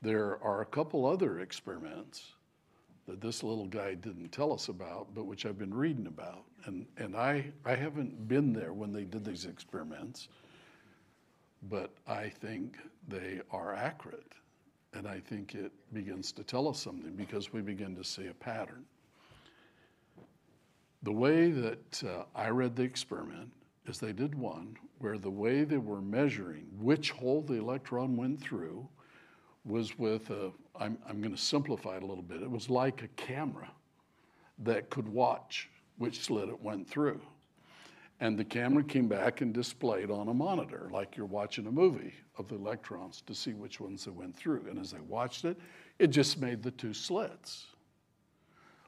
there 0.00 0.40
are 0.44 0.60
a 0.60 0.66
couple 0.66 1.06
other 1.06 1.40
experiments 1.40 2.34
that 3.08 3.22
this 3.22 3.42
little 3.42 3.66
guy 3.66 3.94
didn't 3.94 4.28
tell 4.28 4.52
us 4.52 4.68
about, 4.68 5.08
but 5.14 5.24
which 5.24 5.46
I've 5.46 5.58
been 5.58 5.74
reading 5.74 6.06
about. 6.06 6.44
And, 6.66 6.86
and 6.98 7.16
I, 7.16 7.50
I 7.64 7.74
haven't 7.74 8.28
been 8.28 8.52
there 8.52 8.74
when 8.74 8.92
they 8.92 9.04
did 9.04 9.24
these 9.24 9.46
experiments, 9.46 10.28
but 11.70 11.90
I 12.06 12.28
think 12.28 12.76
they 13.08 13.40
are 13.50 13.74
accurate. 13.74 14.34
And 14.92 15.08
I 15.08 15.20
think 15.20 15.54
it 15.54 15.72
begins 15.94 16.32
to 16.32 16.44
tell 16.44 16.68
us 16.68 16.80
something 16.80 17.12
because 17.12 17.50
we 17.50 17.62
begin 17.62 17.96
to 17.96 18.04
see 18.04 18.26
a 18.26 18.34
pattern. 18.34 18.84
The 21.02 21.12
way 21.12 21.50
that 21.50 22.02
uh, 22.04 22.24
I 22.34 22.50
read 22.50 22.76
the 22.76 22.82
experiment 22.82 23.50
is 23.86 23.98
they 23.98 24.12
did 24.12 24.34
one 24.34 24.76
where 24.98 25.16
the 25.16 25.30
way 25.30 25.64
they 25.64 25.78
were 25.78 26.02
measuring 26.02 26.66
which 26.78 27.12
hole 27.12 27.40
the 27.40 27.54
electron 27.54 28.16
went 28.16 28.40
through 28.40 28.86
was 29.64 29.98
with 29.98 30.28
a, 30.30 30.50
I'm, 30.78 30.98
I'm 31.08 31.20
going 31.20 31.34
to 31.34 31.40
simplify 31.40 31.96
it 31.96 32.02
a 32.02 32.06
little 32.06 32.22
bit, 32.22 32.42
it 32.42 32.50
was 32.50 32.70
like 32.70 33.02
a 33.02 33.08
camera 33.08 33.70
that 34.60 34.90
could 34.90 35.08
watch 35.08 35.68
which 35.98 36.20
slit 36.20 36.48
it 36.48 36.62
went 36.62 36.88
through. 36.88 37.20
And 38.20 38.36
the 38.36 38.44
camera 38.44 38.82
came 38.82 39.06
back 39.06 39.42
and 39.42 39.54
displayed 39.54 40.10
on 40.10 40.28
a 40.28 40.34
monitor, 40.34 40.88
like 40.92 41.16
you're 41.16 41.26
watching 41.26 41.66
a 41.66 41.70
movie 41.70 42.14
of 42.36 42.48
the 42.48 42.56
electrons 42.56 43.22
to 43.26 43.34
see 43.34 43.52
which 43.52 43.78
ones 43.78 44.04
they 44.04 44.10
went 44.10 44.36
through. 44.36 44.66
And 44.68 44.78
as 44.78 44.90
they 44.90 45.00
watched 45.00 45.44
it, 45.44 45.56
it 46.00 46.08
just 46.08 46.40
made 46.40 46.62
the 46.62 46.72
two 46.72 46.92
slits. 46.92 47.66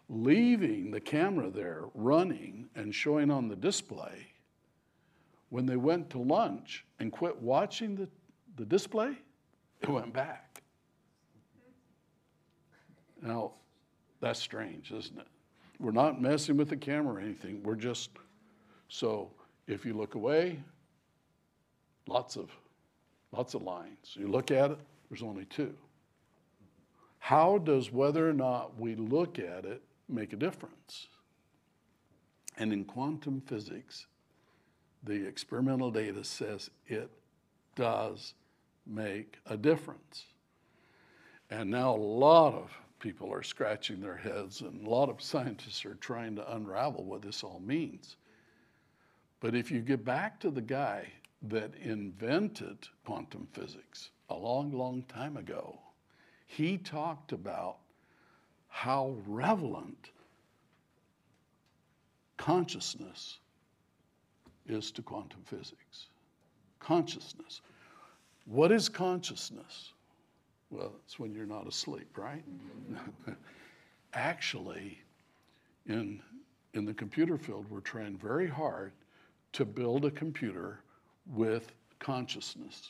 Leaving 0.08 0.90
the 0.90 1.00
camera 1.00 1.48
there 1.48 1.84
running 1.94 2.68
and 2.74 2.92
showing 2.92 3.30
on 3.30 3.46
the 3.46 3.54
display, 3.54 4.26
when 5.50 5.66
they 5.66 5.76
went 5.76 6.10
to 6.10 6.18
lunch 6.18 6.84
and 6.98 7.12
quit 7.12 7.40
watching 7.40 7.94
the, 7.94 8.08
the 8.56 8.64
display, 8.64 9.16
it 9.80 9.88
went 9.88 10.12
back. 10.12 10.59
Now, 13.22 13.52
that's 14.20 14.40
strange, 14.40 14.92
isn't 14.92 15.18
it? 15.18 15.26
We're 15.78 15.92
not 15.92 16.20
messing 16.20 16.56
with 16.56 16.68
the 16.68 16.76
camera 16.76 17.14
or 17.14 17.20
anything. 17.20 17.62
We're 17.62 17.74
just 17.74 18.10
so 18.88 19.30
if 19.66 19.86
you 19.86 19.94
look 19.94 20.14
away, 20.14 20.60
lots 22.06 22.36
of 22.36 22.50
lots 23.32 23.54
of 23.54 23.62
lines. 23.62 24.14
You 24.14 24.28
look 24.28 24.50
at 24.50 24.72
it, 24.72 24.78
there's 25.08 25.22
only 25.22 25.44
two. 25.46 25.74
How 27.18 27.58
does 27.58 27.92
whether 27.92 28.28
or 28.28 28.32
not 28.32 28.78
we 28.78 28.96
look 28.96 29.38
at 29.38 29.64
it 29.64 29.82
make 30.08 30.32
a 30.32 30.36
difference? 30.36 31.06
And 32.56 32.72
in 32.72 32.84
quantum 32.84 33.40
physics, 33.46 34.06
the 35.02 35.26
experimental 35.26 35.90
data 35.90 36.24
says 36.24 36.70
it 36.86 37.10
does 37.76 38.34
make 38.86 39.38
a 39.46 39.56
difference. 39.56 40.24
And 41.50 41.70
now 41.70 41.94
a 41.94 41.96
lot 41.96 42.54
of 42.54 42.76
people 43.00 43.32
are 43.32 43.42
scratching 43.42 44.00
their 44.00 44.16
heads, 44.16 44.60
and 44.60 44.86
a 44.86 44.90
lot 44.90 45.08
of 45.08 45.20
scientists 45.20 45.84
are 45.84 45.94
trying 45.96 46.36
to 46.36 46.54
unravel 46.54 47.04
what 47.04 47.22
this 47.22 47.42
all 47.42 47.60
means. 47.64 48.16
But 49.40 49.54
if 49.54 49.70
you 49.70 49.80
get 49.80 50.04
back 50.04 50.38
to 50.40 50.50
the 50.50 50.60
guy 50.60 51.08
that 51.48 51.74
invented 51.82 52.76
quantum 53.04 53.48
physics 53.52 54.10
a 54.28 54.34
long, 54.34 54.70
long 54.70 55.02
time 55.04 55.36
ago, 55.36 55.78
he 56.46 56.76
talked 56.76 57.32
about 57.32 57.78
how 58.68 59.16
relevant 59.26 60.10
consciousness 62.36 63.38
is 64.66 64.90
to 64.92 65.02
quantum 65.02 65.42
physics. 65.44 66.08
Consciousness. 66.78 67.62
What 68.44 68.72
is 68.72 68.88
consciousness? 68.88 69.92
Well, 70.70 70.92
it's 71.04 71.18
when 71.18 71.34
you're 71.34 71.46
not 71.46 71.66
asleep, 71.66 72.16
right? 72.16 72.44
Actually, 74.14 75.02
in, 75.86 76.22
in 76.74 76.84
the 76.84 76.94
computer 76.94 77.36
field, 77.36 77.66
we're 77.68 77.80
trying 77.80 78.16
very 78.16 78.46
hard 78.46 78.92
to 79.52 79.64
build 79.64 80.04
a 80.04 80.10
computer 80.12 80.80
with 81.26 81.72
consciousness. 81.98 82.88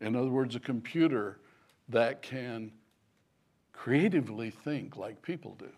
In 0.00 0.14
other 0.14 0.30
words, 0.30 0.54
a 0.54 0.60
computer 0.60 1.38
that 1.88 2.20
can 2.20 2.70
creatively 3.72 4.50
think 4.50 4.96
like 4.98 5.20
people 5.22 5.56
do. 5.58 5.70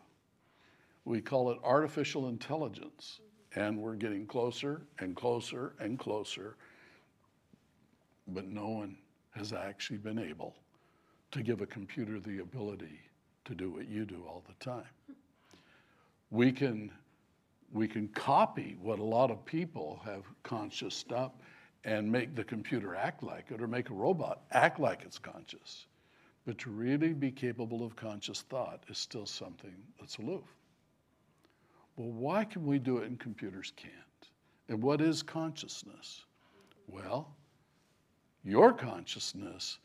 We 1.04 1.20
call 1.20 1.50
it 1.50 1.58
artificial 1.62 2.28
intelligence, 2.28 3.20
and 3.54 3.78
we're 3.78 3.94
getting 3.94 4.26
closer 4.26 4.82
and 4.98 5.14
closer 5.14 5.74
and 5.78 5.98
closer, 5.98 6.56
but 8.28 8.46
no 8.46 8.68
one 8.68 8.96
has 9.34 9.52
actually 9.52 9.98
been 9.98 10.18
able 10.18 10.54
to 11.32 11.42
give 11.42 11.60
a 11.60 11.66
computer 11.66 12.20
the 12.20 12.38
ability 12.38 13.00
to 13.44 13.54
do 13.54 13.70
what 13.70 13.88
you 13.88 14.04
do 14.04 14.22
all 14.26 14.42
the 14.46 14.64
time. 14.64 14.84
We 16.30 16.52
can 16.52 16.90
we 17.72 17.88
can 17.88 18.08
copy 18.08 18.76
what 18.82 18.98
a 18.98 19.04
lot 19.04 19.30
of 19.30 19.44
people 19.46 20.00
have 20.04 20.24
conscious 20.42 21.06
up 21.14 21.40
and 21.84 22.10
make 22.10 22.34
the 22.34 22.44
computer 22.44 22.94
act 22.94 23.22
like 23.22 23.50
it 23.50 23.62
or 23.62 23.66
make 23.66 23.88
a 23.88 23.94
robot 23.94 24.42
act 24.52 24.78
like 24.78 25.02
it's 25.04 25.18
conscious. 25.18 25.86
But 26.44 26.58
to 26.58 26.70
really 26.70 27.14
be 27.14 27.30
capable 27.30 27.84
of 27.84 27.96
conscious 27.96 28.42
thought 28.42 28.84
is 28.88 28.98
still 28.98 29.24
something 29.24 29.74
that's 29.98 30.18
aloof. 30.18 30.44
Well, 31.96 32.10
why 32.10 32.44
can 32.44 32.66
we 32.66 32.78
do 32.78 32.98
it 32.98 33.08
and 33.08 33.18
computers 33.18 33.72
can't? 33.76 33.92
And 34.68 34.82
what 34.82 35.00
is 35.00 35.22
consciousness? 35.22 36.24
Well, 36.88 37.34
your 38.44 38.72
consciousness 38.72 39.78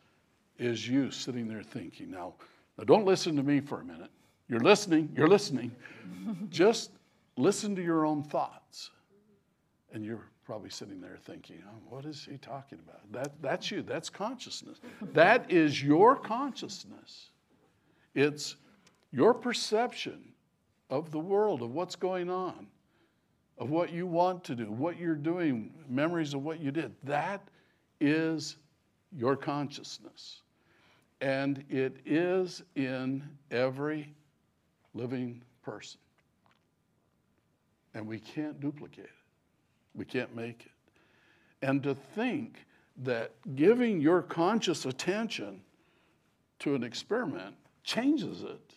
is 0.58 0.88
you 0.88 1.12
sitting 1.12 1.48
there 1.48 1.64
thinking. 1.64 2.12
Now, 2.12 2.36
now 2.78 2.84
don't 2.84 3.06
listen 3.06 3.36
to 3.36 3.44
me 3.44 3.60
for 3.60 3.82
a 3.82 3.86
minute. 3.86 4.10
You're 4.50 4.62
listening, 4.62 5.10
you're 5.16 5.28
listening. 5.28 5.72
Just 6.50 6.92
listen 7.36 7.76
to 7.76 7.84
your 7.84 8.06
own 8.06 8.24
thoughts. 8.24 8.92
And 9.94 10.04
you're 10.06 10.24
probably 10.46 10.70
sitting 10.70 11.02
there 11.02 11.18
thinking, 11.26 11.62
oh, 11.68 11.78
what 11.90 12.06
is 12.06 12.28
he 12.30 12.38
talking 12.38 12.80
about? 12.88 13.12
That, 13.12 13.42
that's 13.42 13.70
you, 13.70 13.82
that's 13.82 14.10
consciousness. 14.10 14.80
That 15.14 15.52
is 15.52 15.84
your 15.84 16.16
consciousness. 16.16 17.32
It's 18.16 18.56
your 19.12 19.34
perception 19.34 20.34
of 20.90 21.12
the 21.12 21.20
world, 21.20 21.62
of 21.62 21.72
what's 21.72 21.96
going 21.96 22.30
on, 22.30 22.68
of 23.58 23.70
what 23.70 23.92
you 23.92 24.06
want 24.08 24.44
to 24.46 24.56
do, 24.56 24.72
what 24.72 24.98
you're 24.98 25.16
doing, 25.16 25.74
memories 25.90 26.34
of 26.34 26.44
what 26.44 26.62
you 26.62 26.72
did. 26.72 26.94
That 27.04 27.42
is 28.00 28.58
your 29.12 29.36
consciousness. 29.36 30.42
And 31.22 31.64
it 31.70 31.98
is 32.06 32.64
in 32.76 33.24
every 33.50 34.14
living 34.94 35.42
person. 35.64 36.00
And 37.94 38.06
we 38.06 38.20
can't 38.20 38.60
duplicate 38.60 39.06
it, 39.06 39.12
we 39.96 40.06
can't 40.06 40.36
make 40.36 40.66
it. 40.66 40.72
And 41.66 41.82
to 41.84 41.96
think 41.96 42.66
that 42.98 43.32
giving 43.56 44.00
your 44.00 44.22
conscious 44.22 44.86
attention 44.86 45.62
to 46.60 46.76
an 46.76 46.84
experiment 46.84 47.56
changes 47.84 48.44
it, 48.44 48.74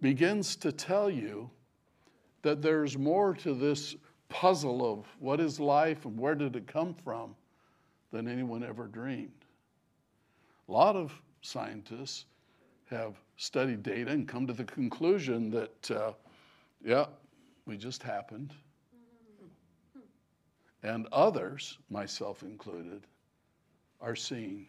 begins 0.00 0.56
to 0.56 0.72
tell 0.72 1.10
you 1.10 1.50
that 2.42 2.62
there's 2.62 2.96
more 2.96 3.34
to 3.34 3.54
this 3.54 3.96
puzzle 4.28 4.90
of 4.90 5.06
what 5.18 5.40
is 5.40 5.58
life 5.58 6.04
and 6.04 6.18
where 6.18 6.34
did 6.34 6.54
it 6.54 6.66
come 6.66 6.94
from 6.94 7.34
than 8.12 8.28
anyone 8.28 8.62
ever 8.62 8.86
dreamed. 8.86 9.44
A 10.68 10.72
lot 10.72 10.96
of 10.96 11.12
scientists 11.40 12.26
have 12.90 13.14
studied 13.36 13.82
data 13.82 14.10
and 14.10 14.28
come 14.28 14.46
to 14.46 14.52
the 14.52 14.64
conclusion 14.64 15.50
that, 15.50 15.90
uh, 15.90 16.12
yeah, 16.84 17.06
we 17.66 17.76
just 17.76 18.02
happened. 18.02 18.52
And 20.82 21.06
others, 21.10 21.78
myself 21.90 22.42
included, 22.42 23.06
are 24.00 24.14
seeing 24.14 24.66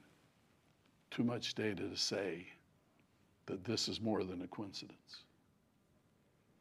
too 1.12 1.24
much 1.24 1.54
data 1.54 1.88
to 1.88 1.96
say 1.96 2.48
that 3.46 3.64
this 3.64 3.88
is 3.88 4.02
more 4.02 4.24
than 4.24 4.42
a 4.42 4.48
coincidence. 4.48 5.24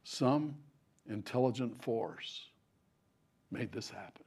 Some 0.04 0.54
intelligent 1.08 1.82
force 1.82 2.46
made 3.50 3.72
this 3.72 3.90
happen. 3.90 4.24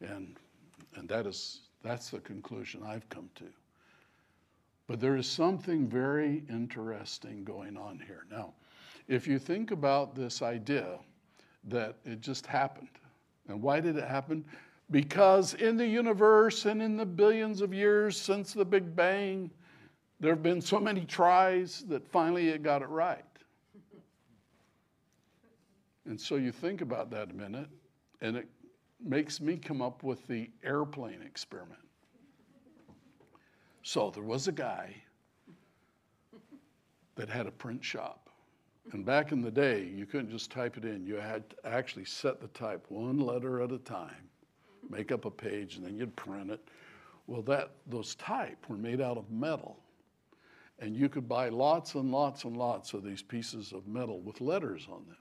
And, 0.00 0.38
and 0.96 1.08
that 1.08 1.26
is, 1.26 1.60
that's 1.84 2.10
the 2.10 2.18
conclusion 2.20 2.82
I've 2.84 3.08
come 3.10 3.28
to. 3.36 3.44
But 4.86 5.00
there 5.00 5.16
is 5.16 5.28
something 5.28 5.86
very 5.86 6.42
interesting 6.48 7.44
going 7.44 7.76
on 7.76 8.02
here. 8.04 8.24
Now, 8.30 8.54
if 9.06 9.26
you 9.26 9.38
think 9.38 9.70
about 9.70 10.14
this 10.14 10.42
idea 10.42 10.98
that 11.68 11.96
it 12.04 12.20
just 12.20 12.46
happened, 12.46 12.88
and 13.48 13.60
why 13.60 13.80
did 13.80 13.96
it 13.96 14.04
happen? 14.04 14.44
Because 14.90 15.54
in 15.54 15.76
the 15.76 15.86
universe 15.86 16.64
and 16.64 16.82
in 16.82 16.96
the 16.96 17.06
billions 17.06 17.60
of 17.60 17.72
years 17.72 18.20
since 18.20 18.52
the 18.52 18.64
Big 18.64 18.96
Bang, 18.96 19.50
there 20.20 20.32
have 20.32 20.42
been 20.42 20.60
so 20.60 20.80
many 20.80 21.04
tries 21.04 21.84
that 21.88 22.06
finally 22.06 22.48
it 22.48 22.62
got 22.62 22.80
it 22.80 22.88
right. 22.88 23.24
And 26.06 26.20
so 26.20 26.36
you 26.36 26.52
think 26.52 26.80
about 26.80 27.10
that 27.10 27.30
a 27.30 27.34
minute, 27.34 27.68
and 28.20 28.36
it 28.36 28.48
makes 29.04 29.40
me 29.40 29.56
come 29.56 29.82
up 29.82 30.02
with 30.02 30.26
the 30.26 30.50
airplane 30.62 31.20
experiment. 31.22 31.80
So 33.82 34.10
there 34.10 34.22
was 34.22 34.48
a 34.48 34.52
guy 34.52 34.94
that 37.16 37.28
had 37.28 37.46
a 37.46 37.50
print 37.50 37.84
shop. 37.84 38.30
And 38.92 39.04
back 39.04 39.32
in 39.32 39.40
the 39.40 39.50
day, 39.50 39.90
you 39.94 40.06
couldn't 40.06 40.30
just 40.30 40.50
type 40.50 40.76
it 40.76 40.84
in. 40.84 41.06
You 41.06 41.16
had 41.16 41.48
to 41.50 41.56
actually 41.64 42.04
set 42.04 42.40
the 42.40 42.48
type 42.48 42.84
one 42.88 43.18
letter 43.18 43.62
at 43.62 43.72
a 43.72 43.78
time, 43.78 44.28
make 44.90 45.12
up 45.12 45.24
a 45.24 45.30
page, 45.30 45.76
and 45.76 45.86
then 45.86 45.96
you'd 45.96 46.14
print 46.16 46.50
it. 46.50 46.60
Well, 47.26 47.42
that, 47.42 47.70
those 47.86 48.14
type 48.16 48.68
were 48.68 48.76
made 48.76 49.00
out 49.00 49.16
of 49.16 49.30
metal. 49.30 49.78
And 50.80 50.94
you 50.94 51.08
could 51.08 51.28
buy 51.28 51.48
lots 51.48 51.94
and 51.94 52.10
lots 52.10 52.44
and 52.44 52.56
lots 52.56 52.92
of 52.92 53.02
these 53.02 53.22
pieces 53.22 53.72
of 53.72 53.86
metal 53.86 54.20
with 54.20 54.40
letters 54.40 54.86
on 54.90 55.04
them. 55.06 55.16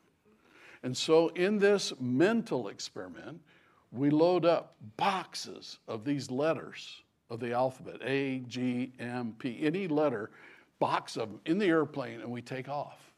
And 0.83 0.97
so, 0.97 1.29
in 1.29 1.59
this 1.59 1.93
mental 2.01 2.67
experiment, 2.67 3.39
we 3.93 4.09
load 4.09 4.43
up 4.43 4.75
boxes 4.97 5.77
of 5.87 6.03
these 6.03 6.31
letters 6.31 7.03
of 7.29 7.39
the 7.39 7.53
alphabet 7.53 8.01
A, 8.03 8.39
G, 8.47 8.91
M, 8.99 9.35
P, 9.37 9.59
any 9.61 9.87
letter, 9.87 10.31
box 10.79 11.15
of 11.15 11.29
them 11.29 11.39
in 11.45 11.57
the 11.59 11.67
airplane, 11.67 12.19
and 12.19 12.29
we 12.29 12.41
take 12.41 12.67
off. 12.67 13.13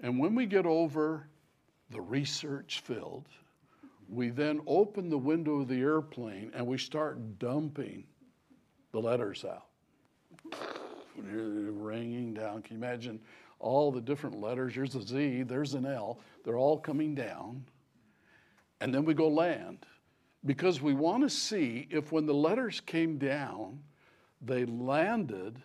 And 0.00 0.18
when 0.18 0.34
we 0.34 0.44
get 0.46 0.66
over 0.66 1.26
the 1.90 2.00
research 2.00 2.82
field, 2.84 3.26
we 4.08 4.28
then 4.28 4.60
open 4.66 5.08
the 5.08 5.18
window 5.18 5.60
of 5.60 5.68
the 5.68 5.80
airplane 5.80 6.52
and 6.54 6.66
we 6.66 6.78
start 6.78 7.38
dumping 7.38 8.04
the 8.92 9.00
letters 9.00 9.44
out. 9.44 9.66
Ringing 11.16 12.34
down. 12.34 12.62
Can 12.62 12.76
you 12.76 12.84
imagine 12.84 13.18
all 13.58 13.90
the 13.90 14.00
different 14.00 14.38
letters? 14.38 14.74
There's 14.74 14.94
a 14.94 15.02
Z, 15.02 15.44
there's 15.44 15.74
an 15.74 15.86
L. 15.86 16.20
They're 16.44 16.58
all 16.58 16.78
coming 16.78 17.14
down. 17.14 17.64
And 18.80 18.94
then 18.94 19.04
we 19.04 19.14
go 19.14 19.28
land 19.28 19.86
because 20.44 20.80
we 20.80 20.94
want 20.94 21.22
to 21.22 21.30
see 21.30 21.88
if 21.90 22.12
when 22.12 22.26
the 22.26 22.34
letters 22.34 22.80
came 22.80 23.18
down, 23.18 23.80
they 24.40 24.64
landed 24.64 25.60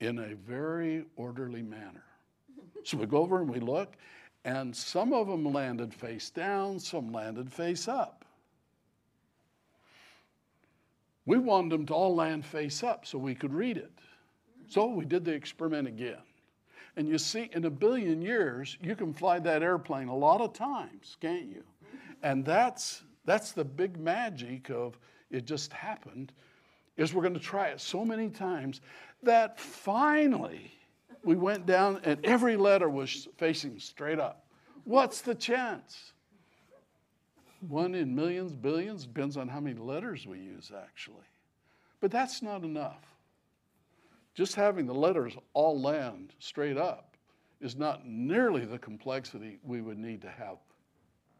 in 0.00 0.18
a 0.18 0.34
very 0.34 1.04
orderly 1.16 1.62
manner. 1.62 2.04
So 2.84 2.98
we 2.98 3.06
go 3.06 3.18
over 3.18 3.40
and 3.40 3.48
we 3.48 3.60
look, 3.60 3.96
and 4.44 4.74
some 4.74 5.12
of 5.12 5.26
them 5.26 5.44
landed 5.44 5.94
face 5.94 6.30
down, 6.30 6.78
some 6.78 7.12
landed 7.12 7.52
face 7.52 7.88
up. 7.88 8.24
We 11.26 11.38
wanted 11.38 11.72
them 11.72 11.86
to 11.86 11.94
all 11.94 12.14
land 12.14 12.44
face 12.44 12.82
up 12.82 13.06
so 13.06 13.18
we 13.18 13.34
could 13.34 13.54
read 13.54 13.78
it. 13.78 13.92
So 14.68 14.86
we 14.86 15.04
did 15.04 15.24
the 15.24 15.32
experiment 15.32 15.88
again. 15.88 16.18
And 16.96 17.08
you 17.08 17.18
see, 17.18 17.50
in 17.52 17.64
a 17.64 17.70
billion 17.70 18.20
years, 18.20 18.76
you 18.80 18.94
can 18.94 19.12
fly 19.12 19.38
that 19.40 19.62
airplane 19.62 20.08
a 20.08 20.16
lot 20.16 20.40
of 20.40 20.52
times, 20.52 21.16
can't 21.20 21.46
you? 21.46 21.64
And 22.24 22.42
that's, 22.42 23.02
that's 23.26 23.52
the 23.52 23.64
big 23.64 23.98
magic 23.98 24.70
of 24.70 24.98
it 25.30 25.44
just 25.44 25.72
happened, 25.74 26.32
is 26.96 27.12
we're 27.12 27.22
going 27.22 27.34
to 27.34 27.40
try 27.40 27.68
it 27.68 27.80
so 27.82 28.02
many 28.02 28.30
times 28.30 28.80
that 29.22 29.60
finally 29.60 30.72
we 31.22 31.36
went 31.36 31.66
down 31.66 32.00
and 32.02 32.24
every 32.24 32.56
letter 32.56 32.88
was 32.88 33.28
facing 33.36 33.78
straight 33.78 34.18
up. 34.18 34.46
What's 34.84 35.20
the 35.20 35.34
chance? 35.34 36.12
One 37.68 37.94
in 37.94 38.14
millions, 38.14 38.54
billions, 38.54 39.04
depends 39.04 39.36
on 39.36 39.46
how 39.46 39.60
many 39.60 39.78
letters 39.78 40.26
we 40.26 40.38
use, 40.38 40.72
actually. 40.74 41.26
But 42.00 42.10
that's 42.10 42.40
not 42.40 42.64
enough. 42.64 43.04
Just 44.34 44.54
having 44.54 44.86
the 44.86 44.94
letters 44.94 45.36
all 45.52 45.78
land 45.78 46.32
straight 46.38 46.78
up 46.78 47.16
is 47.60 47.76
not 47.76 48.06
nearly 48.06 48.64
the 48.64 48.78
complexity 48.78 49.58
we 49.62 49.82
would 49.82 49.98
need 49.98 50.22
to 50.22 50.30
have 50.30 50.56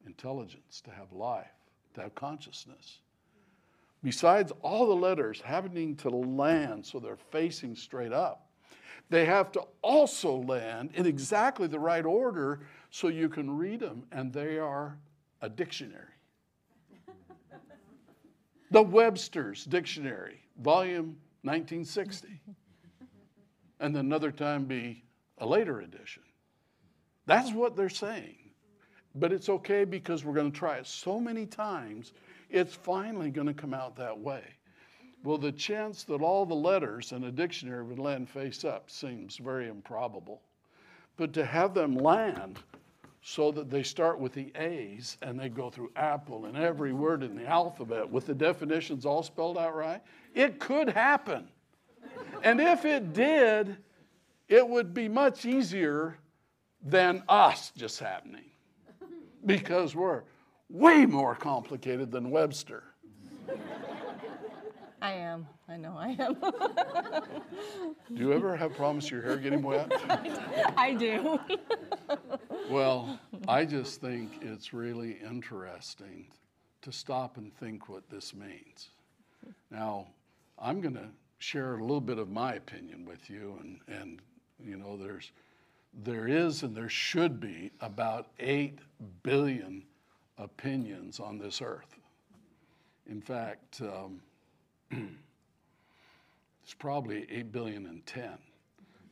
intelligence, 0.06 0.80
to 0.82 0.90
have 0.90 1.12
life, 1.12 1.46
to 1.94 2.02
have 2.02 2.14
consciousness. 2.14 2.98
Besides 4.02 4.52
all 4.62 4.86
the 4.86 4.94
letters 4.94 5.40
happening 5.40 5.96
to 5.96 6.10
land 6.10 6.84
so 6.84 6.98
they're 6.98 7.16
facing 7.16 7.74
straight 7.74 8.12
up, 8.12 8.48
they 9.10 9.24
have 9.24 9.52
to 9.52 9.62
also 9.82 10.36
land 10.36 10.90
in 10.94 11.06
exactly 11.06 11.66
the 11.66 11.78
right 11.78 12.04
order 12.04 12.60
so 12.90 13.08
you 13.08 13.28
can 13.28 13.56
read 13.56 13.80
them, 13.80 14.04
and 14.12 14.32
they 14.32 14.58
are 14.58 14.98
a 15.40 15.48
dictionary. 15.48 16.04
the 18.70 18.82
Webster's 18.82 19.64
Dictionary, 19.64 20.40
volume 20.58 21.16
1960 21.42 22.40
and 23.80 23.96
another 23.96 24.32
time 24.32 24.64
be 24.64 25.04
a 25.38 25.46
later 25.46 25.80
edition. 25.80 26.22
That's 27.26 27.52
what 27.52 27.76
they're 27.76 27.88
saying. 27.88 28.43
But 29.14 29.32
it's 29.32 29.48
okay 29.48 29.84
because 29.84 30.24
we're 30.24 30.34
going 30.34 30.50
to 30.50 30.58
try 30.58 30.76
it 30.76 30.86
so 30.86 31.20
many 31.20 31.46
times, 31.46 32.12
it's 32.50 32.74
finally 32.74 33.30
going 33.30 33.46
to 33.46 33.54
come 33.54 33.72
out 33.72 33.96
that 33.96 34.18
way. 34.18 34.42
Well, 35.22 35.38
the 35.38 35.52
chance 35.52 36.04
that 36.04 36.20
all 36.20 36.44
the 36.44 36.54
letters 36.54 37.12
in 37.12 37.24
a 37.24 37.30
dictionary 37.30 37.84
would 37.84 37.98
land 37.98 38.28
face 38.28 38.64
up 38.64 38.90
seems 38.90 39.36
very 39.36 39.68
improbable. 39.68 40.42
But 41.16 41.32
to 41.34 41.44
have 41.44 41.74
them 41.74 41.94
land 41.94 42.58
so 43.22 43.50
that 43.52 43.70
they 43.70 43.82
start 43.82 44.18
with 44.18 44.34
the 44.34 44.52
A's 44.56 45.16
and 45.22 45.38
they 45.38 45.48
go 45.48 45.70
through 45.70 45.92
Apple 45.96 46.44
and 46.44 46.56
every 46.56 46.92
word 46.92 47.22
in 47.22 47.36
the 47.36 47.46
alphabet 47.46 48.10
with 48.10 48.26
the 48.26 48.34
definitions 48.34 49.06
all 49.06 49.22
spelled 49.22 49.56
out 49.56 49.74
right, 49.74 50.02
it 50.34 50.58
could 50.58 50.90
happen. 50.90 51.48
And 52.42 52.60
if 52.60 52.84
it 52.84 53.14
did, 53.14 53.78
it 54.48 54.68
would 54.68 54.92
be 54.92 55.08
much 55.08 55.46
easier 55.46 56.18
than 56.82 57.22
us 57.28 57.72
just 57.74 57.98
happening 57.98 58.44
because 59.46 59.94
we're 59.94 60.22
way 60.68 61.06
more 61.06 61.34
complicated 61.34 62.10
than 62.10 62.30
Webster. 62.30 62.82
I 65.04 65.12
am. 65.12 65.46
I 65.68 65.76
know 65.76 65.94
I 65.98 66.16
am. 66.18 66.36
Do 68.14 68.22
you 68.22 68.32
ever 68.32 68.56
have 68.56 68.74
problems 68.74 69.10
your 69.10 69.20
hair 69.20 69.36
getting 69.36 69.62
wet? 69.62 69.92
I 70.78 70.94
do. 70.94 71.38
Well, 72.70 73.20
I 73.46 73.66
just 73.66 74.00
think 74.00 74.38
it's 74.40 74.72
really 74.72 75.18
interesting 75.22 76.28
to 76.80 76.90
stop 76.90 77.36
and 77.36 77.54
think 77.54 77.88
what 77.88 78.08
this 78.08 78.34
means. 78.34 78.90
Now, 79.70 80.06
I'm 80.58 80.80
going 80.80 80.94
to 80.94 81.08
share 81.38 81.74
a 81.74 81.80
little 81.82 82.00
bit 82.00 82.18
of 82.18 82.30
my 82.30 82.54
opinion 82.54 83.04
with 83.04 83.28
you, 83.28 83.58
and, 83.60 83.80
and 83.86 84.22
you 84.64 84.78
know, 84.78 84.96
there's, 84.96 85.32
there 86.02 86.26
is 86.26 86.62
and 86.62 86.74
there 86.76 86.88
should 86.88 87.38
be 87.40 87.70
about 87.80 88.28
8 88.40 88.78
billion 89.22 89.82
opinions 90.38 91.20
on 91.20 91.38
this 91.38 91.62
earth. 91.62 91.96
In 93.08 93.20
fact, 93.20 93.80
um, 93.82 94.20
It's 96.64 96.72
probably 96.72 97.26
8 97.30 97.52
billion 97.52 97.84
and 97.84 98.04
10 98.06 98.38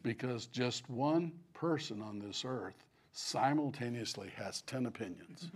because 0.02 0.46
just 0.46 0.88
one 0.88 1.32
person 1.52 2.00
on 2.00 2.18
this 2.18 2.44
earth 2.46 2.82
simultaneously 3.12 4.30
has 4.36 4.62
10 4.62 4.86
opinions. 4.86 5.50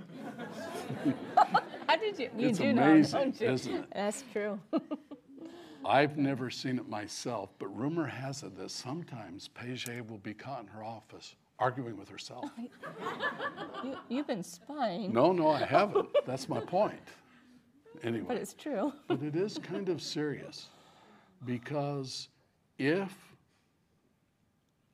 How 1.89 1.97
did 1.97 2.19
you? 2.19 2.29
You 2.37 2.49
It's 2.51 2.59
do 2.59 2.69
amazing, 2.69 3.19
know, 3.19 3.25
don't 3.25 3.41
you? 3.41 3.49
isn't 3.49 3.75
it? 3.77 3.85
That's 3.95 4.25
true. 4.31 4.61
I've 5.87 6.19
never 6.19 6.51
seen 6.51 6.79
it 6.79 6.89
myself, 6.89 7.51
but 7.59 7.69
rumor 7.69 8.07
has 8.07 8.43
it 8.43 8.57
that 8.59 8.71
sometimes 8.71 9.49
Paget 9.49 10.09
will 10.11 10.19
be 10.19 10.35
caught 10.35 10.63
in 10.63 10.67
her 10.69 10.83
office 10.83 11.37
arguing 11.59 11.97
with 11.97 12.09
herself. 12.09 12.51
you, 13.85 13.97
you've 14.09 14.27
been 14.27 14.43
spying, 14.43 15.13
No, 15.13 15.33
no, 15.33 15.49
I 15.49 15.65
haven't. 15.65 16.09
That's 16.27 16.49
my 16.49 16.61
point. 16.61 17.01
Anyway. 18.03 18.27
but 18.29 18.37
it's 18.37 18.53
true. 18.53 18.93
But 19.09 19.23
it 19.23 19.37
is 19.37 19.59
kind 19.59 19.89
of 19.89 20.03
serious 20.03 20.69
because 21.45 22.29
if 22.79 23.15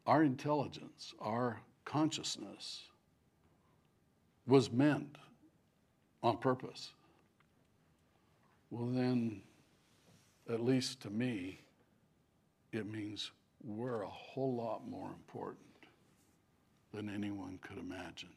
our 0.07 0.23
intelligence, 0.23 1.15
our 1.21 1.61
consciousness 1.85 2.83
was 4.47 4.71
meant 4.71 5.17
on 6.23 6.37
purpose, 6.37 6.91
well, 8.71 8.87
then, 8.87 9.43
at 10.53 10.65
least 10.65 11.01
to 11.03 11.11
me, 11.11 11.61
it 12.73 12.87
means 12.87 13.31
we're 13.65 14.03
a 14.03 14.09
whole 14.09 14.55
lot 14.55 14.89
more 14.89 15.09
important 15.09 15.59
than 16.93 17.09
anyone 17.09 17.59
could 17.63 17.79
imagine. 17.79 18.29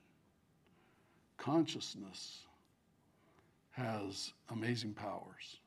Consciousness 1.37 2.39
has 3.71 4.31
amazing 4.49 4.93
powers. 4.93 5.57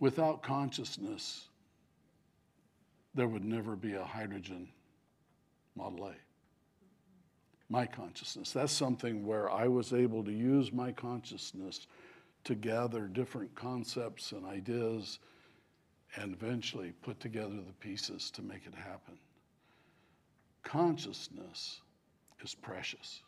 Without 0.00 0.42
consciousness, 0.42 1.48
there 3.14 3.28
would 3.28 3.44
never 3.44 3.76
be 3.76 3.94
a 3.94 4.02
hydrogen 4.02 4.68
Model 5.76 6.08
A. 6.08 6.14
My 7.68 7.86
consciousness. 7.86 8.52
That's 8.52 8.72
something 8.72 9.24
where 9.24 9.50
I 9.50 9.68
was 9.68 9.92
able 9.92 10.24
to 10.24 10.32
use 10.32 10.72
my 10.72 10.90
consciousness 10.90 11.86
to 12.44 12.54
gather 12.54 13.06
different 13.06 13.54
concepts 13.54 14.32
and 14.32 14.44
ideas 14.46 15.18
and 16.16 16.32
eventually 16.34 16.92
put 17.02 17.20
together 17.20 17.56
the 17.56 17.72
pieces 17.80 18.30
to 18.32 18.42
make 18.42 18.66
it 18.66 18.74
happen. 18.74 19.18
Consciousness 20.62 21.80
is 22.42 22.54
precious. 22.54 23.22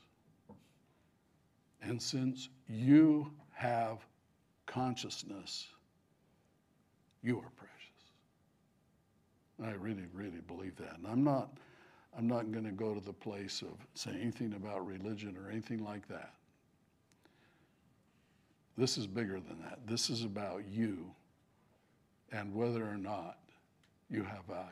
And 1.82 2.00
since 2.00 2.48
you 2.68 3.32
have 3.54 3.98
consciousness, 4.66 5.66
you 7.22 7.38
are 7.38 7.50
precious. 7.56 7.72
I 9.62 9.72
really, 9.72 10.06
really 10.12 10.40
believe 10.46 10.76
that. 10.76 10.98
And 10.98 11.06
I'm 11.06 11.22
not, 11.22 11.50
I'm 12.16 12.26
not 12.26 12.50
going 12.50 12.64
to 12.64 12.72
go 12.72 12.94
to 12.94 13.00
the 13.00 13.12
place 13.12 13.62
of 13.62 13.86
saying 13.94 14.18
anything 14.20 14.54
about 14.54 14.86
religion 14.86 15.36
or 15.36 15.50
anything 15.50 15.84
like 15.84 16.08
that. 16.08 16.34
This 18.76 18.96
is 18.96 19.06
bigger 19.06 19.40
than 19.40 19.60
that. 19.62 19.80
This 19.86 20.08
is 20.10 20.24
about 20.24 20.64
you 20.70 21.10
and 22.32 22.54
whether 22.54 22.82
or 22.88 22.96
not 22.96 23.38
you 24.10 24.22
have 24.22 24.44
value. 24.46 24.68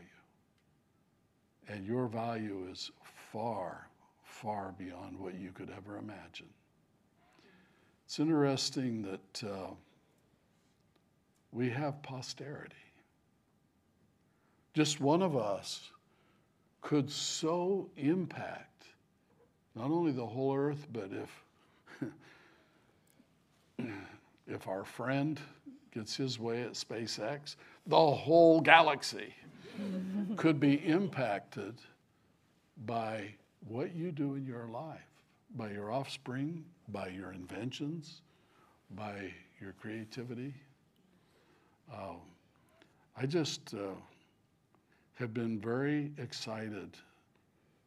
And 1.68 1.86
your 1.86 2.06
value 2.06 2.66
is 2.70 2.90
far, 3.32 3.88
far 4.22 4.74
beyond 4.78 5.18
what 5.18 5.34
you 5.34 5.52
could 5.52 5.70
ever 5.76 5.98
imagine. 5.98 6.48
It's 8.06 8.18
interesting 8.18 9.02
that 9.02 9.48
uh, 9.48 9.70
we 11.52 11.68
have 11.70 12.02
posterity. 12.02 12.74
Just 14.74 15.00
one 15.00 15.22
of 15.22 15.36
us 15.36 15.90
could 16.80 17.10
so 17.10 17.88
impact 17.96 18.86
not 19.74 19.90
only 19.90 20.12
the 20.12 20.26
whole 20.26 20.56
earth, 20.56 20.86
but 20.92 21.10
if 21.12 21.44
if 24.46 24.68
our 24.68 24.84
friend 24.84 25.40
gets 25.92 26.16
his 26.16 26.38
way 26.38 26.62
at 26.62 26.72
SpaceX, 26.72 27.56
the 27.86 27.96
whole 27.96 28.60
galaxy 28.60 29.34
could 30.36 30.60
be 30.60 30.74
impacted 30.86 31.74
by 32.86 33.34
what 33.68 33.94
you 33.94 34.12
do 34.12 34.34
in 34.34 34.46
your 34.46 34.66
life, 34.68 35.00
by 35.56 35.70
your 35.70 35.92
offspring, 35.92 36.64
by 36.88 37.08
your 37.08 37.32
inventions, 37.32 38.22
by 38.96 39.32
your 39.60 39.72
creativity. 39.72 40.54
Um, 41.92 42.18
I 43.16 43.26
just 43.26 43.74
uh, 43.74 43.94
have 45.14 45.34
been 45.34 45.58
very 45.60 46.12
excited 46.18 46.96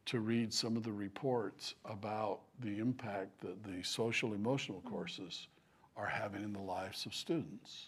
to 0.06 0.20
read 0.20 0.54
some 0.54 0.76
of 0.76 0.84
the 0.84 0.92
reports 0.92 1.76
about 1.86 2.42
the 2.60 2.80
impact 2.80 3.40
that 3.42 3.64
the 3.64 3.82
social 3.84 4.34
emotional 4.34 4.82
courses 4.82 5.48
are 5.96 6.08
having 6.08 6.44
in 6.44 6.54
the 6.54 6.62
lives 6.62 7.06
of 7.06 7.14
students. 7.14 7.88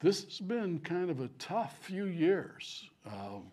This 0.00 0.24
has 0.24 0.40
been 0.40 0.78
kind 0.80 1.10
of 1.10 1.20
a 1.20 1.28
tough 1.38 1.76
few 1.80 2.04
years. 2.04 2.88
Um, 3.06 3.44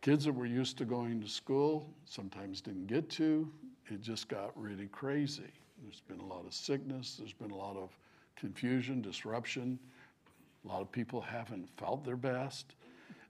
kids 0.00 0.24
that 0.24 0.32
were 0.32 0.46
used 0.46 0.78
to 0.78 0.84
going 0.84 1.20
to 1.20 1.28
school 1.28 1.88
sometimes 2.04 2.60
didn't 2.60 2.86
get 2.86 3.08
to. 3.10 3.50
It 3.88 4.02
just 4.02 4.28
got 4.28 4.50
really 4.60 4.88
crazy. 4.88 5.52
There's 5.82 6.02
been 6.08 6.20
a 6.20 6.26
lot 6.26 6.46
of 6.46 6.54
sickness, 6.54 7.16
there's 7.18 7.32
been 7.32 7.50
a 7.50 7.56
lot 7.56 7.76
of 7.76 7.96
confusion, 8.34 9.02
disruption. 9.02 9.78
A 10.64 10.68
lot 10.68 10.80
of 10.80 10.90
people 10.90 11.20
haven't 11.20 11.68
felt 11.76 12.04
their 12.04 12.16
best. 12.16 12.74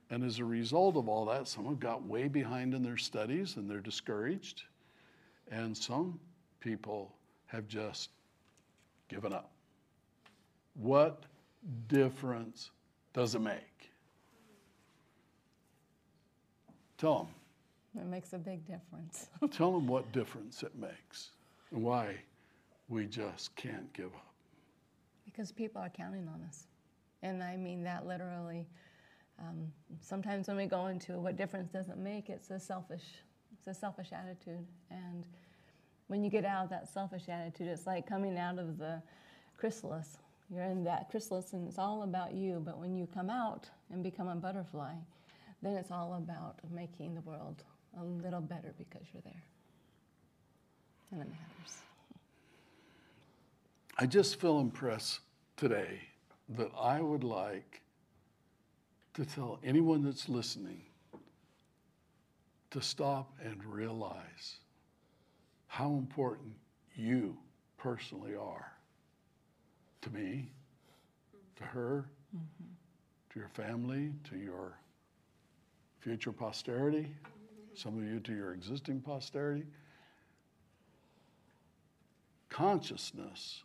And 0.09 0.23
as 0.23 0.39
a 0.39 0.45
result 0.45 0.95
of 0.95 1.07
all 1.07 1.25
that, 1.25 1.47
some 1.47 1.65
have 1.65 1.79
got 1.79 2.03
way 2.05 2.27
behind 2.27 2.73
in 2.73 2.81
their 2.81 2.97
studies 2.97 3.57
and 3.57 3.69
they're 3.69 3.79
discouraged. 3.79 4.63
And 5.51 5.77
some 5.77 6.19
people 6.61 7.13
have 7.47 7.67
just 7.67 8.09
given 9.09 9.33
up. 9.33 9.51
What 10.75 11.23
difference 11.87 12.71
does 13.13 13.35
it 13.35 13.41
make? 13.41 13.91
Tell 16.97 17.17
them. 17.95 18.03
It 18.03 18.07
makes 18.07 18.33
a 18.33 18.37
big 18.37 18.65
difference. 18.67 19.27
Tell 19.51 19.71
them 19.71 19.87
what 19.87 20.11
difference 20.11 20.63
it 20.63 20.75
makes 20.75 21.31
and 21.71 21.83
why 21.83 22.15
we 22.89 23.05
just 23.05 23.55
can't 23.55 23.91
give 23.93 24.07
up. 24.07 24.33
because 25.25 25.51
people 25.51 25.81
are 25.81 25.89
counting 25.89 26.27
on 26.27 26.41
us. 26.47 26.67
And 27.23 27.43
I 27.43 27.57
mean 27.57 27.83
that 27.83 28.05
literally. 28.07 28.67
Um, 29.39 29.71
sometimes 30.01 30.47
when 30.47 30.57
we 30.57 30.65
go 30.65 30.87
into 30.87 31.13
what 31.19 31.35
difference 31.37 31.69
does 31.71 31.89
it 31.89 31.97
make, 31.97 32.29
it's 32.29 32.49
a 32.49 32.59
selfish, 32.59 33.03
it's 33.57 33.67
a 33.67 33.73
selfish 33.73 34.09
attitude. 34.11 34.65
And 34.89 35.25
when 36.07 36.23
you 36.23 36.29
get 36.29 36.45
out 36.45 36.63
of 36.63 36.69
that 36.69 36.87
selfish 36.87 37.23
attitude, 37.29 37.67
it's 37.67 37.85
like 37.85 38.07
coming 38.07 38.37
out 38.37 38.57
of 38.59 38.77
the 38.77 39.01
chrysalis. 39.57 40.17
You're 40.49 40.63
in 40.63 40.83
that 40.85 41.09
chrysalis 41.09 41.53
and 41.53 41.67
it's 41.67 41.77
all 41.77 42.03
about 42.03 42.33
you. 42.33 42.61
But 42.65 42.79
when 42.79 42.95
you 42.95 43.07
come 43.13 43.29
out 43.29 43.69
and 43.91 44.01
become 44.01 44.29
a 44.29 44.35
butterfly, 44.35 44.93
then 45.61 45.73
it's 45.73 45.91
all 45.91 46.13
about 46.15 46.59
making 46.73 47.15
the 47.15 47.21
world 47.21 47.63
a 47.99 48.03
little 48.03 48.41
better 48.41 48.73
because 48.77 49.01
you're 49.13 49.23
there. 49.23 49.43
And 51.11 51.21
it 51.21 51.27
matters. 51.27 51.77
I 53.97 54.05
just 54.05 54.39
feel 54.39 54.59
impressed 54.59 55.21
today 55.55 55.99
that 56.49 56.71
I 56.79 57.01
would 57.01 57.23
like 57.23 57.81
to 59.15 59.25
tell 59.25 59.59
anyone 59.63 60.03
that's 60.03 60.29
listening 60.29 60.81
to 62.69 62.81
stop 62.81 63.33
and 63.43 63.63
realize 63.65 64.59
how 65.67 65.91
important 65.91 66.53
you 66.95 67.37
personally 67.77 68.35
are 68.35 68.71
to 70.01 70.09
me, 70.09 70.49
to 71.57 71.63
her, 71.63 72.05
to 73.29 73.39
your 73.39 73.49
family, 73.49 74.11
to 74.29 74.37
your 74.37 74.79
future 75.99 76.31
posterity, 76.31 77.07
some 77.73 77.97
of 77.97 78.03
you 78.03 78.19
to 78.19 78.33
your 78.33 78.53
existing 78.53 79.01
posterity. 79.01 79.65
Consciousness 82.49 83.63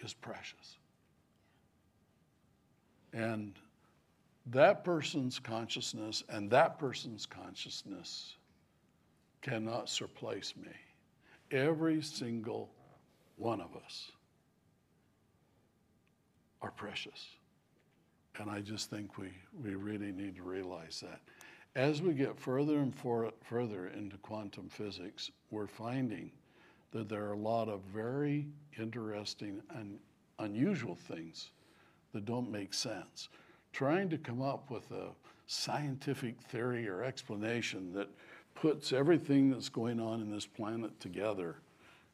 is 0.00 0.12
precious. 0.12 0.76
And 3.12 3.54
that 4.46 4.84
person's 4.84 5.38
consciousness 5.38 6.22
and 6.28 6.50
that 6.50 6.78
person's 6.78 7.24
consciousness 7.24 8.36
cannot 9.42 9.88
surplace 9.88 10.54
me. 10.56 10.72
Every 11.50 12.02
single 12.02 12.70
one 13.36 13.60
of 13.60 13.76
us 13.76 14.10
are 16.62 16.70
precious. 16.70 17.26
And 18.38 18.50
I 18.50 18.60
just 18.60 18.90
think 18.90 19.16
we, 19.18 19.30
we 19.62 19.74
really 19.74 20.12
need 20.12 20.36
to 20.36 20.42
realize 20.42 21.00
that. 21.00 21.20
As 21.74 22.00
we 22.02 22.14
get 22.14 22.38
further 22.38 22.78
and 22.78 22.94
for, 22.94 23.30
further 23.42 23.88
into 23.88 24.16
quantum 24.18 24.68
physics, 24.68 25.30
we're 25.50 25.66
finding 25.66 26.30
that 26.92 27.08
there 27.08 27.24
are 27.26 27.32
a 27.32 27.38
lot 27.38 27.68
of 27.68 27.82
very 27.82 28.46
interesting 28.78 29.60
and 29.74 29.98
unusual 30.38 30.94
things 30.94 31.50
that 32.12 32.24
don't 32.24 32.50
make 32.50 32.72
sense. 32.72 33.28
Trying 33.72 34.08
to 34.10 34.18
come 34.18 34.40
up 34.40 34.70
with 34.70 34.90
a 34.90 35.08
scientific 35.46 36.40
theory 36.40 36.88
or 36.88 37.04
explanation 37.04 37.92
that 37.92 38.08
puts 38.56 38.92
everything 38.92 39.50
that's 39.50 39.68
going 39.68 40.00
on 40.00 40.20
in 40.20 40.30
this 40.30 40.46
planet 40.46 40.98
together 40.98 41.56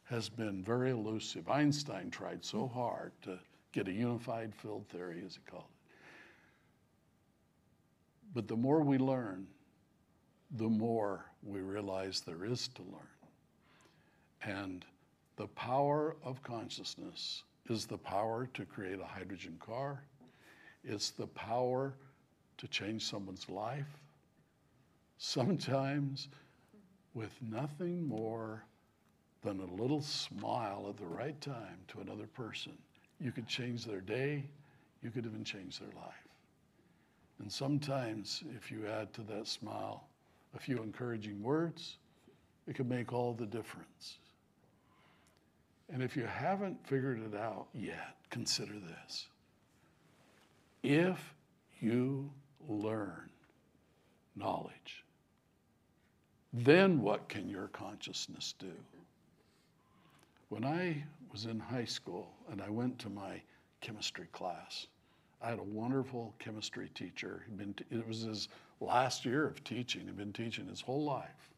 has 0.05 0.29
been 0.29 0.63
very 0.63 0.91
elusive. 0.91 1.49
Einstein 1.49 2.11
tried 2.11 2.45
so 2.45 2.67
hard 2.69 3.13
to 3.23 3.39
get 3.73 3.89
a 3.89 3.93
unified 3.93 4.55
field 4.55 4.87
theory, 4.89 5.23
as 5.25 5.37
he 5.37 5.41
called 5.51 5.65
it. 5.65 5.95
But 8.35 8.49
the 8.49 8.57
more 8.57 8.83
we 8.83 8.99
learn, 8.99 9.47
the 10.57 10.69
more 10.69 11.25
we 11.43 11.61
realize 11.61 12.21
there 12.21 12.45
is 12.45 12.69
to 12.69 12.83
learn. 12.83 13.01
And 14.45 14.85
the 15.37 15.47
power 15.49 16.17
of 16.23 16.43
consciousness 16.43 17.45
is 17.71 17.87
the 17.87 17.97
power 17.97 18.49
to 18.55 18.65
create 18.67 19.01
a 19.01 19.05
hydrogen 19.05 19.57
car, 19.65 20.03
it's 20.85 21.11
the 21.11 21.29
power 21.29 21.95
to 22.59 22.67
change 22.67 23.05
someone's 23.05 23.49
life, 23.49 24.02
sometimes 25.25 26.27
with 27.15 27.31
nothing 27.41 28.09
more 28.09 28.65
than 29.45 29.61
a 29.61 29.81
little 29.81 30.03
smile 30.03 30.87
at 30.89 30.97
the 30.97 31.07
right 31.07 31.41
time 31.41 31.79
to 31.87 32.01
another 32.01 32.27
person. 32.27 32.73
You 33.21 33.31
could 33.31 33.47
change 33.47 33.85
their 33.85 34.01
day, 34.01 34.45
you 35.01 35.11
could 35.11 35.25
even 35.25 35.45
change 35.45 35.79
their 35.79 35.93
life. 35.95 36.29
And 37.39 37.51
sometimes, 37.51 38.43
if 38.57 38.73
you 38.73 38.89
add 38.89 39.13
to 39.15 39.23
that 39.23 39.47
smile 39.47 40.09
a 40.57 40.59
few 40.59 40.83
encouraging 40.83 41.41
words, 41.41 41.99
it 42.67 42.75
can 42.75 42.89
make 42.89 43.13
all 43.13 43.33
the 43.33 43.47
difference. 43.47 44.19
And 45.93 46.03
if 46.03 46.17
you 46.17 46.25
haven't 46.25 46.85
figured 46.85 47.21
it 47.21 47.39
out 47.39 47.69
yet, 47.73 48.17
consider 48.31 48.75
this. 48.75 49.29
If 50.83 51.33
you 51.81 52.29
learn 52.69 53.31
knowledge, 54.35 55.05
then 56.53 57.01
what 57.01 57.29
can 57.29 57.49
your 57.49 57.69
consciousness 57.69 58.55
do? 58.59 58.73
When 60.49 60.65
I 60.65 61.03
was 61.31 61.47
in 61.47 61.59
high 61.59 61.87
school 61.87 62.29
and 62.51 62.61
I 62.61 62.69
went 62.69 62.99
to 63.01 63.09
my 63.09 63.41
chemistry 63.81 64.29
class, 64.33 64.87
I 65.41 65.49
had 65.49 65.59
a 65.59 65.65
wonderful 65.65 66.35
chemistry 66.39 66.91
teacher. 66.95 67.43
He'd 67.47 67.57
been, 67.57 67.75
it 67.91 68.07
was 68.07 68.23
his 68.23 68.49
last 68.81 69.25
year 69.25 69.47
of 69.47 69.65
teaching. 69.65 70.03
He'd 70.03 70.17
been 70.17 70.33
teaching 70.33 70.69
his 70.69 70.81
whole 70.81 71.03
life. 71.03 71.51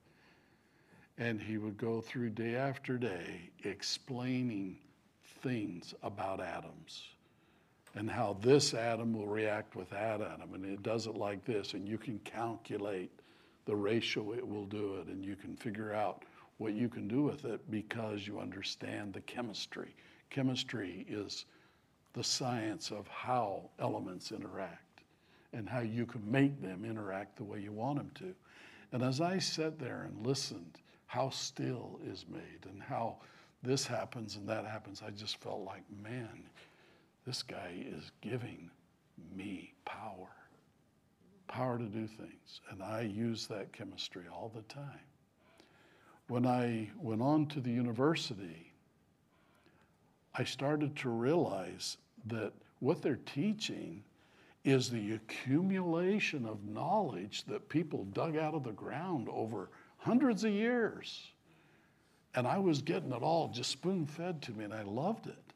And 1.19 1.41
he 1.41 1.59
would 1.59 1.77
go 1.77 2.01
through 2.01 2.31
day 2.31 2.57
after 2.57 2.97
day 2.97 3.51
explaining 3.65 4.79
things 5.43 5.95
about 6.03 6.41
atoms 6.41 7.03
and 7.95 8.11
how 8.11 8.37
this 8.41 8.75
atom 8.75 9.13
will 9.13 9.27
react 9.27 9.77
with 9.77 9.91
that 9.91 10.21
atom. 10.21 10.55
And 10.55 10.65
it 10.65 10.83
does 10.83 11.07
it 11.07 11.17
like 11.17 11.45
this. 11.45 11.75
And 11.75 11.89
you 11.89 11.99
can 11.99 12.19
calculate 12.21 13.11
the 13.67 13.77
ratio 13.77 14.33
it 14.33 14.47
will 14.47 14.67
do 14.67 14.97
it. 14.97 15.07
And 15.07 15.25
you 15.25 15.37
can 15.37 15.57
figure 15.57 15.93
out 15.93 16.25
what 16.59 16.75
you 16.75 16.89
can 16.89 17.09
do 17.09 17.23
with 17.23 17.45
it 17.45 17.61
because 17.71 18.27
you 18.27 18.39
understand 18.39 19.13
the 19.13 19.21
chemistry. 19.23 19.95
Chemistry 20.31 21.05
is 21.09 21.47
the 22.13 22.25
science 22.25 22.91
of 22.91 23.09
how 23.09 23.71
elements 23.79 24.33
interact 24.33 25.03
and 25.53 25.69
how 25.69 25.81
you 25.81 26.07
can 26.07 26.23
make 26.31 26.61
them 26.61 26.85
interact 26.85 27.37
the 27.37 27.45
way 27.45 27.61
you 27.61 27.73
want 27.73 27.99
them 27.99 28.11
to. 28.15 28.35
And 28.93 29.03
as 29.03 29.21
I 29.21 29.39
sat 29.39 29.79
there 29.79 30.09
and 30.09 30.27
listened, 30.27 30.81
how 31.07 31.31
still 31.31 31.99
is 32.07 32.25
made 32.29 32.67
and 32.71 32.83
how 32.83 33.17
this 33.63 33.87
happens 33.87 34.37
and 34.37 34.49
that 34.49 34.67
happens, 34.67 35.03
I 35.05 35.11
just 35.11 35.41
felt 35.41 35.61
like, 35.65 35.83
man, 36.03 36.45
this 37.27 37.43
guy 37.43 37.85
is 37.87 38.11
giving 38.21 38.71
me 39.35 39.73
power, 39.85 40.29
power 41.49 41.79
to 41.79 41.85
do 41.85 42.07
things. 42.07 42.61
And 42.71 42.83
I 42.83 43.03
use 43.03 43.47
that 43.47 43.73
chemistry 43.73 44.25
all 44.33 44.51
the 44.55 44.63
time. 44.63 45.01
When 46.29 46.47
I 46.47 46.91
went 46.99 47.23
on 47.23 47.47
to 47.49 47.61
the 47.61 47.71
university, 47.71 48.73
I 50.35 50.45
started 50.45 50.97
to 50.97 51.11
realize 51.11 51.99
that 52.27 52.53
what 52.81 53.03
they're 53.03 53.21
teaching 53.27 54.03
is 54.65 54.89
the 54.89 55.13
accumulation 55.13 56.47
of 56.47 56.65
knowledge 56.65 57.45
that 57.45 57.69
people 57.69 58.05
dug 58.07 58.37
out 58.37 58.55
of 58.55 58.65
the 58.65 58.73
ground 58.73 59.29
over 59.31 59.69
hundreds 59.99 60.45
of 60.45 60.53
years. 60.53 61.31
And 62.35 62.47
I 62.47 62.59
was 62.59 62.83
getting 62.83 63.13
it 63.13 63.23
all 63.23 63.49
just 63.49 63.71
spoon 63.71 64.07
fed 64.07 64.43
to 64.43 64.53
me, 64.53 64.65
and 64.65 64.75
I 64.75 64.83
loved 64.83 65.27
it. 65.27 65.53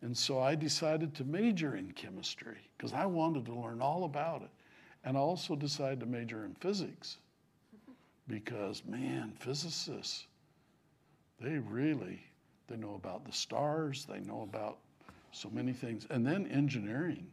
And 0.00 0.16
so 0.16 0.40
I 0.40 0.54
decided 0.54 1.14
to 1.16 1.24
major 1.24 1.76
in 1.76 1.92
chemistry 1.92 2.56
because 2.76 2.92
I 2.92 3.06
wanted 3.06 3.46
to 3.46 3.54
learn 3.54 3.80
all 3.80 4.04
about 4.04 4.42
it. 4.42 4.50
And 5.04 5.16
I 5.16 5.20
also 5.20 5.54
decided 5.56 6.00
to 6.00 6.06
major 6.06 6.44
in 6.44 6.54
physics 6.54 7.18
because, 8.26 8.82
man, 8.84 9.32
physicists, 9.38 10.26
they 11.40 11.58
really, 11.58 12.20
they 12.66 12.76
know 12.76 12.94
about 12.94 13.24
the 13.24 13.32
stars, 13.32 14.06
they 14.08 14.20
know 14.20 14.42
about 14.42 14.78
so 15.32 15.48
many 15.50 15.72
things. 15.72 16.06
And 16.10 16.26
then 16.26 16.46
engineering. 16.48 17.26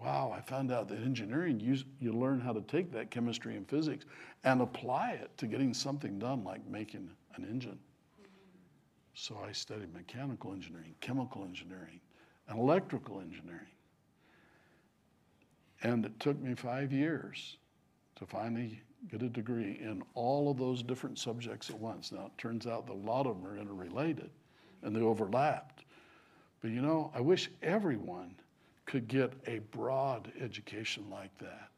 Wow, 0.00 0.32
I 0.36 0.40
found 0.40 0.70
out 0.70 0.88
that 0.88 0.98
engineering, 0.98 1.58
you, 1.58 1.76
you 1.98 2.12
learn 2.12 2.40
how 2.40 2.52
to 2.52 2.60
take 2.62 2.92
that 2.92 3.10
chemistry 3.10 3.56
and 3.56 3.68
physics 3.68 4.04
and 4.44 4.60
apply 4.60 5.12
it 5.12 5.36
to 5.38 5.46
getting 5.46 5.74
something 5.74 6.18
done 6.18 6.44
like 6.44 6.64
making 6.68 7.10
an 7.34 7.44
engine. 7.44 7.78
So 9.14 9.36
I 9.44 9.50
studied 9.50 9.92
mechanical 9.92 10.52
engineering, 10.52 10.94
chemical 11.00 11.44
engineering, 11.44 12.00
and 12.48 12.58
electrical 12.58 13.20
engineering. 13.20 13.66
And 15.82 16.04
it 16.04 16.18
took 16.18 16.40
me 16.40 16.54
five 16.54 16.92
years 16.92 17.56
to 18.16 18.26
finally 18.26 18.82
get 19.10 19.22
a 19.22 19.28
degree 19.28 19.78
in 19.80 20.02
all 20.14 20.50
of 20.50 20.58
those 20.58 20.82
different 20.82 21.18
subjects 21.18 21.70
at 21.70 21.78
once. 21.78 22.10
Now, 22.10 22.26
it 22.26 22.38
turns 22.38 22.66
out 22.66 22.86
that 22.86 22.92
a 22.92 22.94
lot 22.94 23.26
of 23.26 23.40
them 23.40 23.46
are 23.50 23.56
interrelated 23.56 24.30
and 24.82 24.94
they 24.94 25.00
overlapped. 25.00 25.84
But 26.60 26.70
you 26.70 26.82
know, 26.82 27.12
I 27.14 27.20
wish 27.20 27.50
everyone 27.62 28.34
could 28.86 29.06
get 29.06 29.32
a 29.46 29.60
broad 29.70 30.32
education 30.40 31.04
like 31.10 31.36
that. 31.38 31.68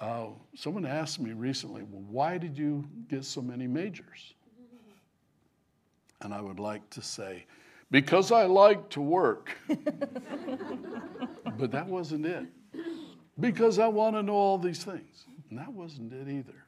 Uh, 0.00 0.26
someone 0.56 0.84
asked 0.84 1.20
me 1.20 1.32
recently, 1.32 1.82
well, 1.82 2.02
why 2.08 2.38
did 2.38 2.58
you 2.58 2.84
get 3.08 3.24
so 3.24 3.40
many 3.40 3.66
majors? 3.66 4.34
And 6.20 6.34
I 6.34 6.40
would 6.40 6.58
like 6.58 6.88
to 6.90 7.02
say, 7.02 7.44
because 7.90 8.32
I 8.32 8.44
like 8.44 8.88
to 8.90 9.00
work. 9.00 9.56
but 11.58 11.70
that 11.70 11.86
wasn't 11.86 12.26
it. 12.26 12.46
Because 13.38 13.78
I 13.78 13.88
want 13.88 14.16
to 14.16 14.22
know 14.22 14.34
all 14.34 14.58
these 14.58 14.84
things. 14.84 15.26
And 15.50 15.58
that 15.58 15.72
wasn't 15.72 16.12
it 16.12 16.28
either. 16.28 16.64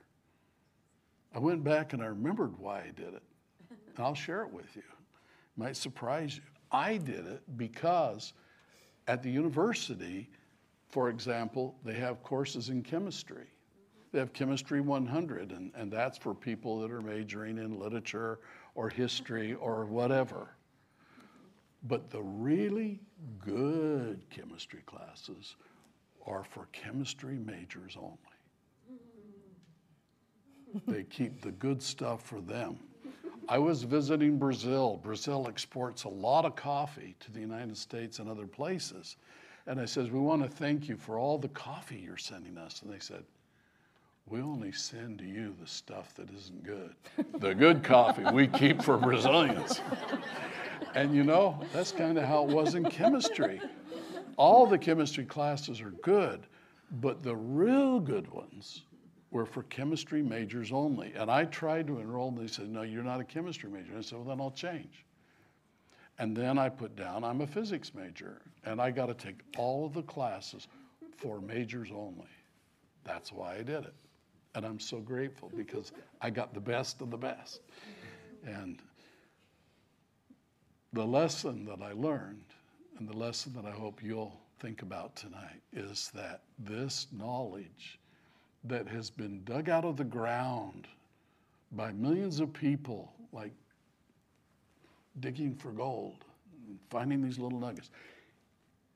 I 1.34 1.38
went 1.38 1.62
back 1.62 1.92
and 1.92 2.02
I 2.02 2.06
remembered 2.06 2.58
why 2.58 2.80
I 2.80 2.92
did 2.94 3.14
it. 3.14 3.22
And 3.70 3.98
I'll 3.98 4.14
share 4.14 4.42
it 4.42 4.52
with 4.52 4.74
you. 4.74 4.82
It 4.82 5.58
might 5.58 5.76
surprise 5.76 6.36
you. 6.36 6.42
I 6.72 6.96
did 6.96 7.26
it 7.26 7.42
because 7.56 8.32
at 9.06 9.22
the 9.22 9.30
university, 9.30 10.28
for 10.88 11.08
example, 11.08 11.76
they 11.84 11.94
have 11.94 12.22
courses 12.22 12.68
in 12.68 12.82
chemistry. 12.82 13.46
They 14.12 14.18
have 14.20 14.32
Chemistry 14.32 14.80
100, 14.80 15.52
and, 15.52 15.72
and 15.74 15.92
that's 15.92 16.16
for 16.16 16.34
people 16.34 16.80
that 16.80 16.90
are 16.90 17.02
majoring 17.02 17.58
in 17.58 17.78
literature 17.78 18.38
or 18.74 18.88
history 18.88 19.54
or 19.54 19.84
whatever. 19.84 20.56
But 21.82 22.10
the 22.10 22.22
really 22.22 23.00
good 23.44 24.22
chemistry 24.30 24.80
classes 24.86 25.56
are 26.26 26.44
for 26.44 26.66
chemistry 26.72 27.38
majors 27.38 27.96
only. 27.96 28.18
They 30.86 31.04
keep 31.04 31.40
the 31.40 31.52
good 31.52 31.82
stuff 31.82 32.22
for 32.22 32.40
them. 32.40 32.78
I 33.48 33.58
was 33.58 33.84
visiting 33.84 34.38
Brazil. 34.38 35.00
Brazil 35.02 35.46
exports 35.48 36.04
a 36.04 36.08
lot 36.08 36.44
of 36.44 36.56
coffee 36.56 37.14
to 37.20 37.30
the 37.30 37.40
United 37.40 37.76
States 37.76 38.18
and 38.18 38.28
other 38.28 38.46
places. 38.46 39.16
And 39.68 39.80
I 39.80 39.84
says, 39.84 40.10
we 40.10 40.18
want 40.18 40.42
to 40.42 40.48
thank 40.48 40.88
you 40.88 40.96
for 40.96 41.18
all 41.18 41.38
the 41.38 41.48
coffee 41.48 41.96
you're 41.96 42.16
sending 42.16 42.58
us. 42.58 42.82
And 42.82 42.92
they 42.92 42.98
said, 42.98 43.24
we 44.26 44.40
only 44.40 44.72
send 44.72 45.20
to 45.20 45.24
you 45.24 45.54
the 45.60 45.66
stuff 45.68 46.12
that 46.16 46.28
isn't 46.30 46.64
good. 46.64 46.94
The 47.38 47.54
good 47.54 47.84
coffee 47.84 48.24
we 48.32 48.48
keep 48.48 48.82
for 48.82 48.98
Brazilians. 48.98 49.80
And 50.94 51.14
you 51.14 51.22
know, 51.22 51.60
that's 51.72 51.92
kind 51.92 52.18
of 52.18 52.24
how 52.24 52.48
it 52.48 52.50
was 52.50 52.74
in 52.74 52.84
chemistry. 52.84 53.60
All 54.36 54.66
the 54.66 54.78
chemistry 54.78 55.24
classes 55.24 55.80
are 55.80 55.92
good, 56.02 56.46
but 56.90 57.22
the 57.22 57.34
real 57.34 58.00
good 58.00 58.28
ones 58.28 58.82
were 59.30 59.46
for 59.46 59.62
chemistry 59.64 60.22
majors 60.22 60.72
only. 60.72 61.12
And 61.14 61.30
I 61.30 61.44
tried 61.46 61.86
to 61.88 61.98
enroll, 61.98 62.28
and 62.28 62.38
they 62.38 62.46
said, 62.46 62.68
No, 62.68 62.82
you're 62.82 63.02
not 63.02 63.20
a 63.20 63.24
chemistry 63.24 63.70
major. 63.70 63.90
And 63.90 63.98
I 63.98 64.02
said, 64.02 64.18
Well, 64.18 64.28
then 64.28 64.40
I'll 64.40 64.50
change. 64.50 65.04
And 66.18 66.36
then 66.36 66.58
I 66.58 66.68
put 66.68 66.96
down, 66.96 67.24
I'm 67.24 67.42
a 67.42 67.46
physics 67.46 67.92
major, 67.94 68.40
and 68.64 68.80
I 68.80 68.90
got 68.90 69.06
to 69.06 69.14
take 69.14 69.40
all 69.58 69.84
of 69.84 69.92
the 69.92 70.02
classes 70.02 70.66
for 71.18 71.40
majors 71.40 71.90
only. 71.94 72.24
That's 73.04 73.32
why 73.32 73.56
I 73.56 73.62
did 73.62 73.84
it. 73.84 73.94
And 74.54 74.64
I'm 74.64 74.80
so 74.80 74.98
grateful 75.00 75.50
because 75.54 75.92
I 76.22 76.30
got 76.30 76.54
the 76.54 76.60
best 76.60 77.02
of 77.02 77.10
the 77.10 77.18
best. 77.18 77.60
And 78.46 78.80
the 80.94 81.04
lesson 81.04 81.66
that 81.66 81.82
I 81.82 81.92
learned 81.92 82.44
and 82.98 83.08
the 83.08 83.16
lesson 83.16 83.52
that 83.54 83.64
I 83.64 83.70
hope 83.70 84.02
you'll 84.02 84.38
think 84.58 84.82
about 84.82 85.16
tonight 85.16 85.60
is 85.72 86.10
that 86.14 86.42
this 86.58 87.08
knowledge 87.12 87.98
that 88.64 88.88
has 88.88 89.10
been 89.10 89.42
dug 89.44 89.68
out 89.68 89.84
of 89.84 89.96
the 89.96 90.04
ground 90.04 90.88
by 91.72 91.92
millions 91.92 92.40
of 92.40 92.52
people, 92.52 93.12
like 93.32 93.52
digging 95.20 95.54
for 95.54 95.72
gold, 95.72 96.24
and 96.66 96.78
finding 96.90 97.22
these 97.22 97.38
little 97.38 97.58
nuggets, 97.60 97.90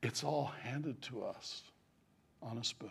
it's 0.03 0.25
all 0.25 0.53
handed 0.63 1.01
to 1.03 1.23
us 1.23 1.63
on 2.43 2.59
a 2.59 2.65
spoon. 2.65 2.91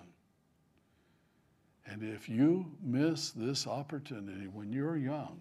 And 1.88 2.03
if 2.03 2.30
you 2.30 2.72
miss 2.84 3.32
this 3.32 3.66
opportunity 3.66 4.47
when 4.47 4.72
you're 4.72 4.97
young 4.97 5.39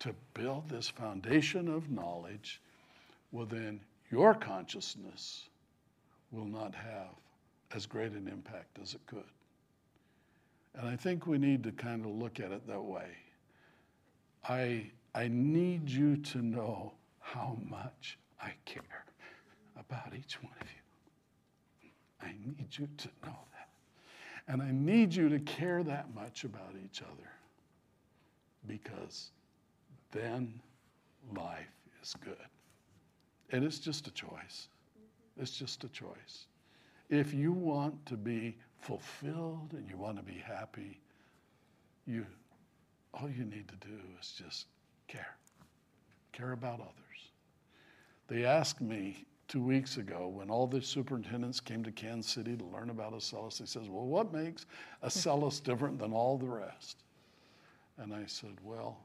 to 0.00 0.14
build 0.34 0.68
this 0.68 0.88
foundation 0.88 1.68
of 1.68 1.90
knowledge, 1.90 2.60
well, 3.32 3.46
then 3.46 3.80
your 4.14 4.32
consciousness 4.32 5.48
will 6.30 6.44
not 6.44 6.72
have 6.72 7.16
as 7.74 7.84
great 7.84 8.12
an 8.12 8.28
impact 8.28 8.78
as 8.80 8.94
it 8.94 9.00
could. 9.06 9.24
And 10.76 10.88
I 10.88 10.94
think 10.94 11.26
we 11.26 11.36
need 11.36 11.64
to 11.64 11.72
kind 11.72 12.04
of 12.04 12.12
look 12.12 12.38
at 12.38 12.52
it 12.52 12.64
that 12.68 12.80
way. 12.80 13.08
I, 14.48 14.86
I 15.16 15.26
need 15.26 15.90
you 15.90 16.16
to 16.16 16.38
know 16.38 16.92
how 17.18 17.58
much 17.68 18.16
I 18.40 18.52
care 18.64 19.04
about 19.76 20.14
each 20.16 20.40
one 20.40 20.54
of 20.60 20.68
you. 20.68 21.90
I 22.22 22.28
need 22.46 22.68
you 22.70 22.88
to 22.96 23.08
know 23.26 23.38
that. 23.50 23.68
And 24.46 24.62
I 24.62 24.70
need 24.70 25.12
you 25.12 25.28
to 25.28 25.40
care 25.40 25.82
that 25.82 26.14
much 26.14 26.44
about 26.44 26.74
each 26.84 27.02
other 27.02 27.30
because 28.68 29.32
then 30.12 30.60
life 31.36 31.66
is 32.00 32.14
good. 32.24 32.36
And 33.50 33.64
it's 33.64 33.78
just 33.78 34.06
a 34.06 34.10
choice. 34.10 34.68
It's 35.36 35.52
just 35.52 35.84
a 35.84 35.88
choice. 35.88 36.46
If 37.10 37.34
you 37.34 37.52
want 37.52 38.06
to 38.06 38.16
be 38.16 38.56
fulfilled 38.78 39.72
and 39.72 39.88
you 39.88 39.96
want 39.96 40.16
to 40.16 40.22
be 40.22 40.38
happy, 40.38 41.00
you 42.06 42.26
all 43.12 43.28
you 43.30 43.44
need 43.44 43.68
to 43.68 43.76
do 43.76 43.96
is 44.20 44.32
just 44.36 44.66
care. 45.06 45.36
Care 46.32 46.52
about 46.52 46.80
others. 46.80 47.30
They 48.26 48.44
asked 48.44 48.80
me 48.80 49.24
two 49.46 49.62
weeks 49.62 49.98
ago 49.98 50.28
when 50.28 50.50
all 50.50 50.66
the 50.66 50.82
superintendents 50.82 51.60
came 51.60 51.84
to 51.84 51.92
Kansas 51.92 52.32
City 52.32 52.56
to 52.56 52.64
learn 52.64 52.90
about 52.90 53.12
Acellus, 53.12 53.58
they 53.58 53.66
says, 53.66 53.88
well, 53.88 54.06
what 54.06 54.32
makes 54.32 54.66
Acellus 55.04 55.62
different 55.62 55.98
than 55.98 56.12
all 56.12 56.36
the 56.38 56.48
rest? 56.48 57.04
And 57.98 58.12
I 58.12 58.24
said, 58.26 58.56
well, 58.64 58.98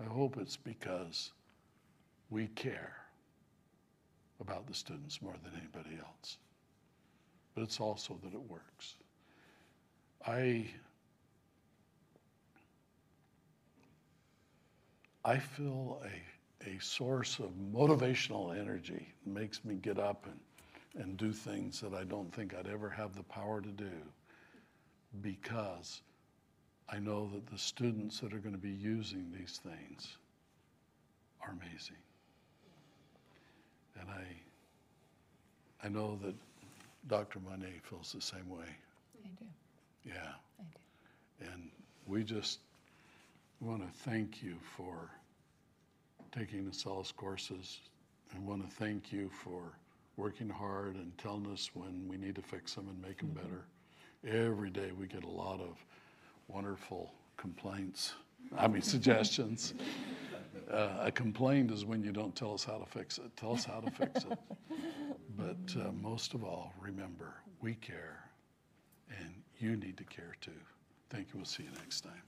I 0.00 0.04
hope 0.04 0.38
it's 0.38 0.56
because 0.56 1.32
we 2.30 2.48
care 2.48 2.96
about 4.40 4.66
the 4.66 4.74
students 4.74 5.20
more 5.20 5.34
than 5.42 5.52
anybody 5.54 5.96
else. 5.98 6.38
But 7.54 7.62
it's 7.62 7.80
also 7.80 8.18
that 8.22 8.32
it 8.32 8.42
works. 8.48 8.94
I 10.26 10.66
I 15.24 15.38
feel 15.38 16.02
a, 16.04 16.70
a 16.70 16.78
source 16.80 17.38
of 17.38 17.50
motivational 17.72 18.58
energy 18.58 19.12
that 19.24 19.30
makes 19.30 19.64
me 19.64 19.74
get 19.74 19.98
up 19.98 20.26
and, 20.26 21.02
and 21.02 21.16
do 21.16 21.32
things 21.32 21.80
that 21.80 21.92
I 21.92 22.04
don't 22.04 22.32
think 22.32 22.54
I'd 22.54 22.66
ever 22.66 22.88
have 22.88 23.14
the 23.14 23.24
power 23.24 23.60
to 23.60 23.68
do 23.68 23.90
because 25.20 26.00
I 26.88 26.98
know 26.98 27.28
that 27.34 27.46
the 27.46 27.58
students 27.58 28.20
that 28.20 28.32
are 28.32 28.38
going 28.38 28.54
to 28.54 28.60
be 28.60 28.70
using 28.70 29.30
these 29.36 29.60
things 29.62 30.16
are 31.42 31.50
amazing. 31.50 31.96
And 34.00 34.08
I, 34.10 35.86
I 35.86 35.88
know 35.88 36.18
that 36.24 36.34
Dr. 37.08 37.40
Monet 37.40 37.80
feels 37.82 38.12
the 38.12 38.20
same 38.20 38.48
way. 38.48 38.66
I 39.24 39.28
do. 39.38 39.46
Yeah. 40.04 40.32
I 40.58 40.64
do. 41.42 41.50
And 41.52 41.70
we 42.06 42.22
just 42.22 42.60
want 43.60 43.82
to 43.82 43.98
thank 44.00 44.42
you 44.42 44.56
for 44.76 45.10
taking 46.32 46.64
the 46.64 46.70
Acellus 46.70 47.14
courses. 47.14 47.80
I 48.34 48.38
want 48.40 48.68
to 48.68 48.76
thank 48.76 49.12
you 49.12 49.30
for 49.42 49.62
working 50.16 50.48
hard 50.48 50.96
and 50.96 51.16
telling 51.16 51.46
us 51.52 51.70
when 51.74 52.06
we 52.08 52.16
need 52.16 52.34
to 52.34 52.42
fix 52.42 52.74
them 52.74 52.88
and 52.88 53.00
make 53.00 53.18
them 53.18 53.28
mm-hmm. 53.28 53.46
better. 53.46 53.64
Every 54.46 54.70
day 54.70 54.90
we 54.98 55.06
get 55.06 55.24
a 55.24 55.30
lot 55.30 55.60
of 55.60 55.76
wonderful 56.48 57.12
complaints, 57.36 58.14
I 58.56 58.66
mean 58.68 58.82
suggestions. 58.96 59.74
Uh, 60.70 60.88
a 61.00 61.10
complaint 61.10 61.70
is 61.70 61.84
when 61.84 62.02
you 62.02 62.12
don't 62.12 62.34
tell 62.34 62.54
us 62.54 62.64
how 62.64 62.78
to 62.78 62.86
fix 62.86 63.18
it. 63.18 63.36
Tell 63.36 63.52
us 63.52 63.64
how 63.64 63.80
to 63.80 63.90
fix 63.90 64.24
it. 64.24 64.38
But 65.36 65.76
uh, 65.80 65.92
most 65.92 66.34
of 66.34 66.42
all, 66.42 66.72
remember, 66.80 67.34
we 67.60 67.74
care 67.74 68.24
and 69.08 69.32
you 69.58 69.76
need 69.76 69.96
to 69.98 70.04
care 70.04 70.34
too. 70.40 70.50
Thank 71.10 71.28
you. 71.28 71.34
We'll 71.36 71.44
see 71.44 71.62
you 71.62 71.70
next 71.78 72.00
time. 72.00 72.22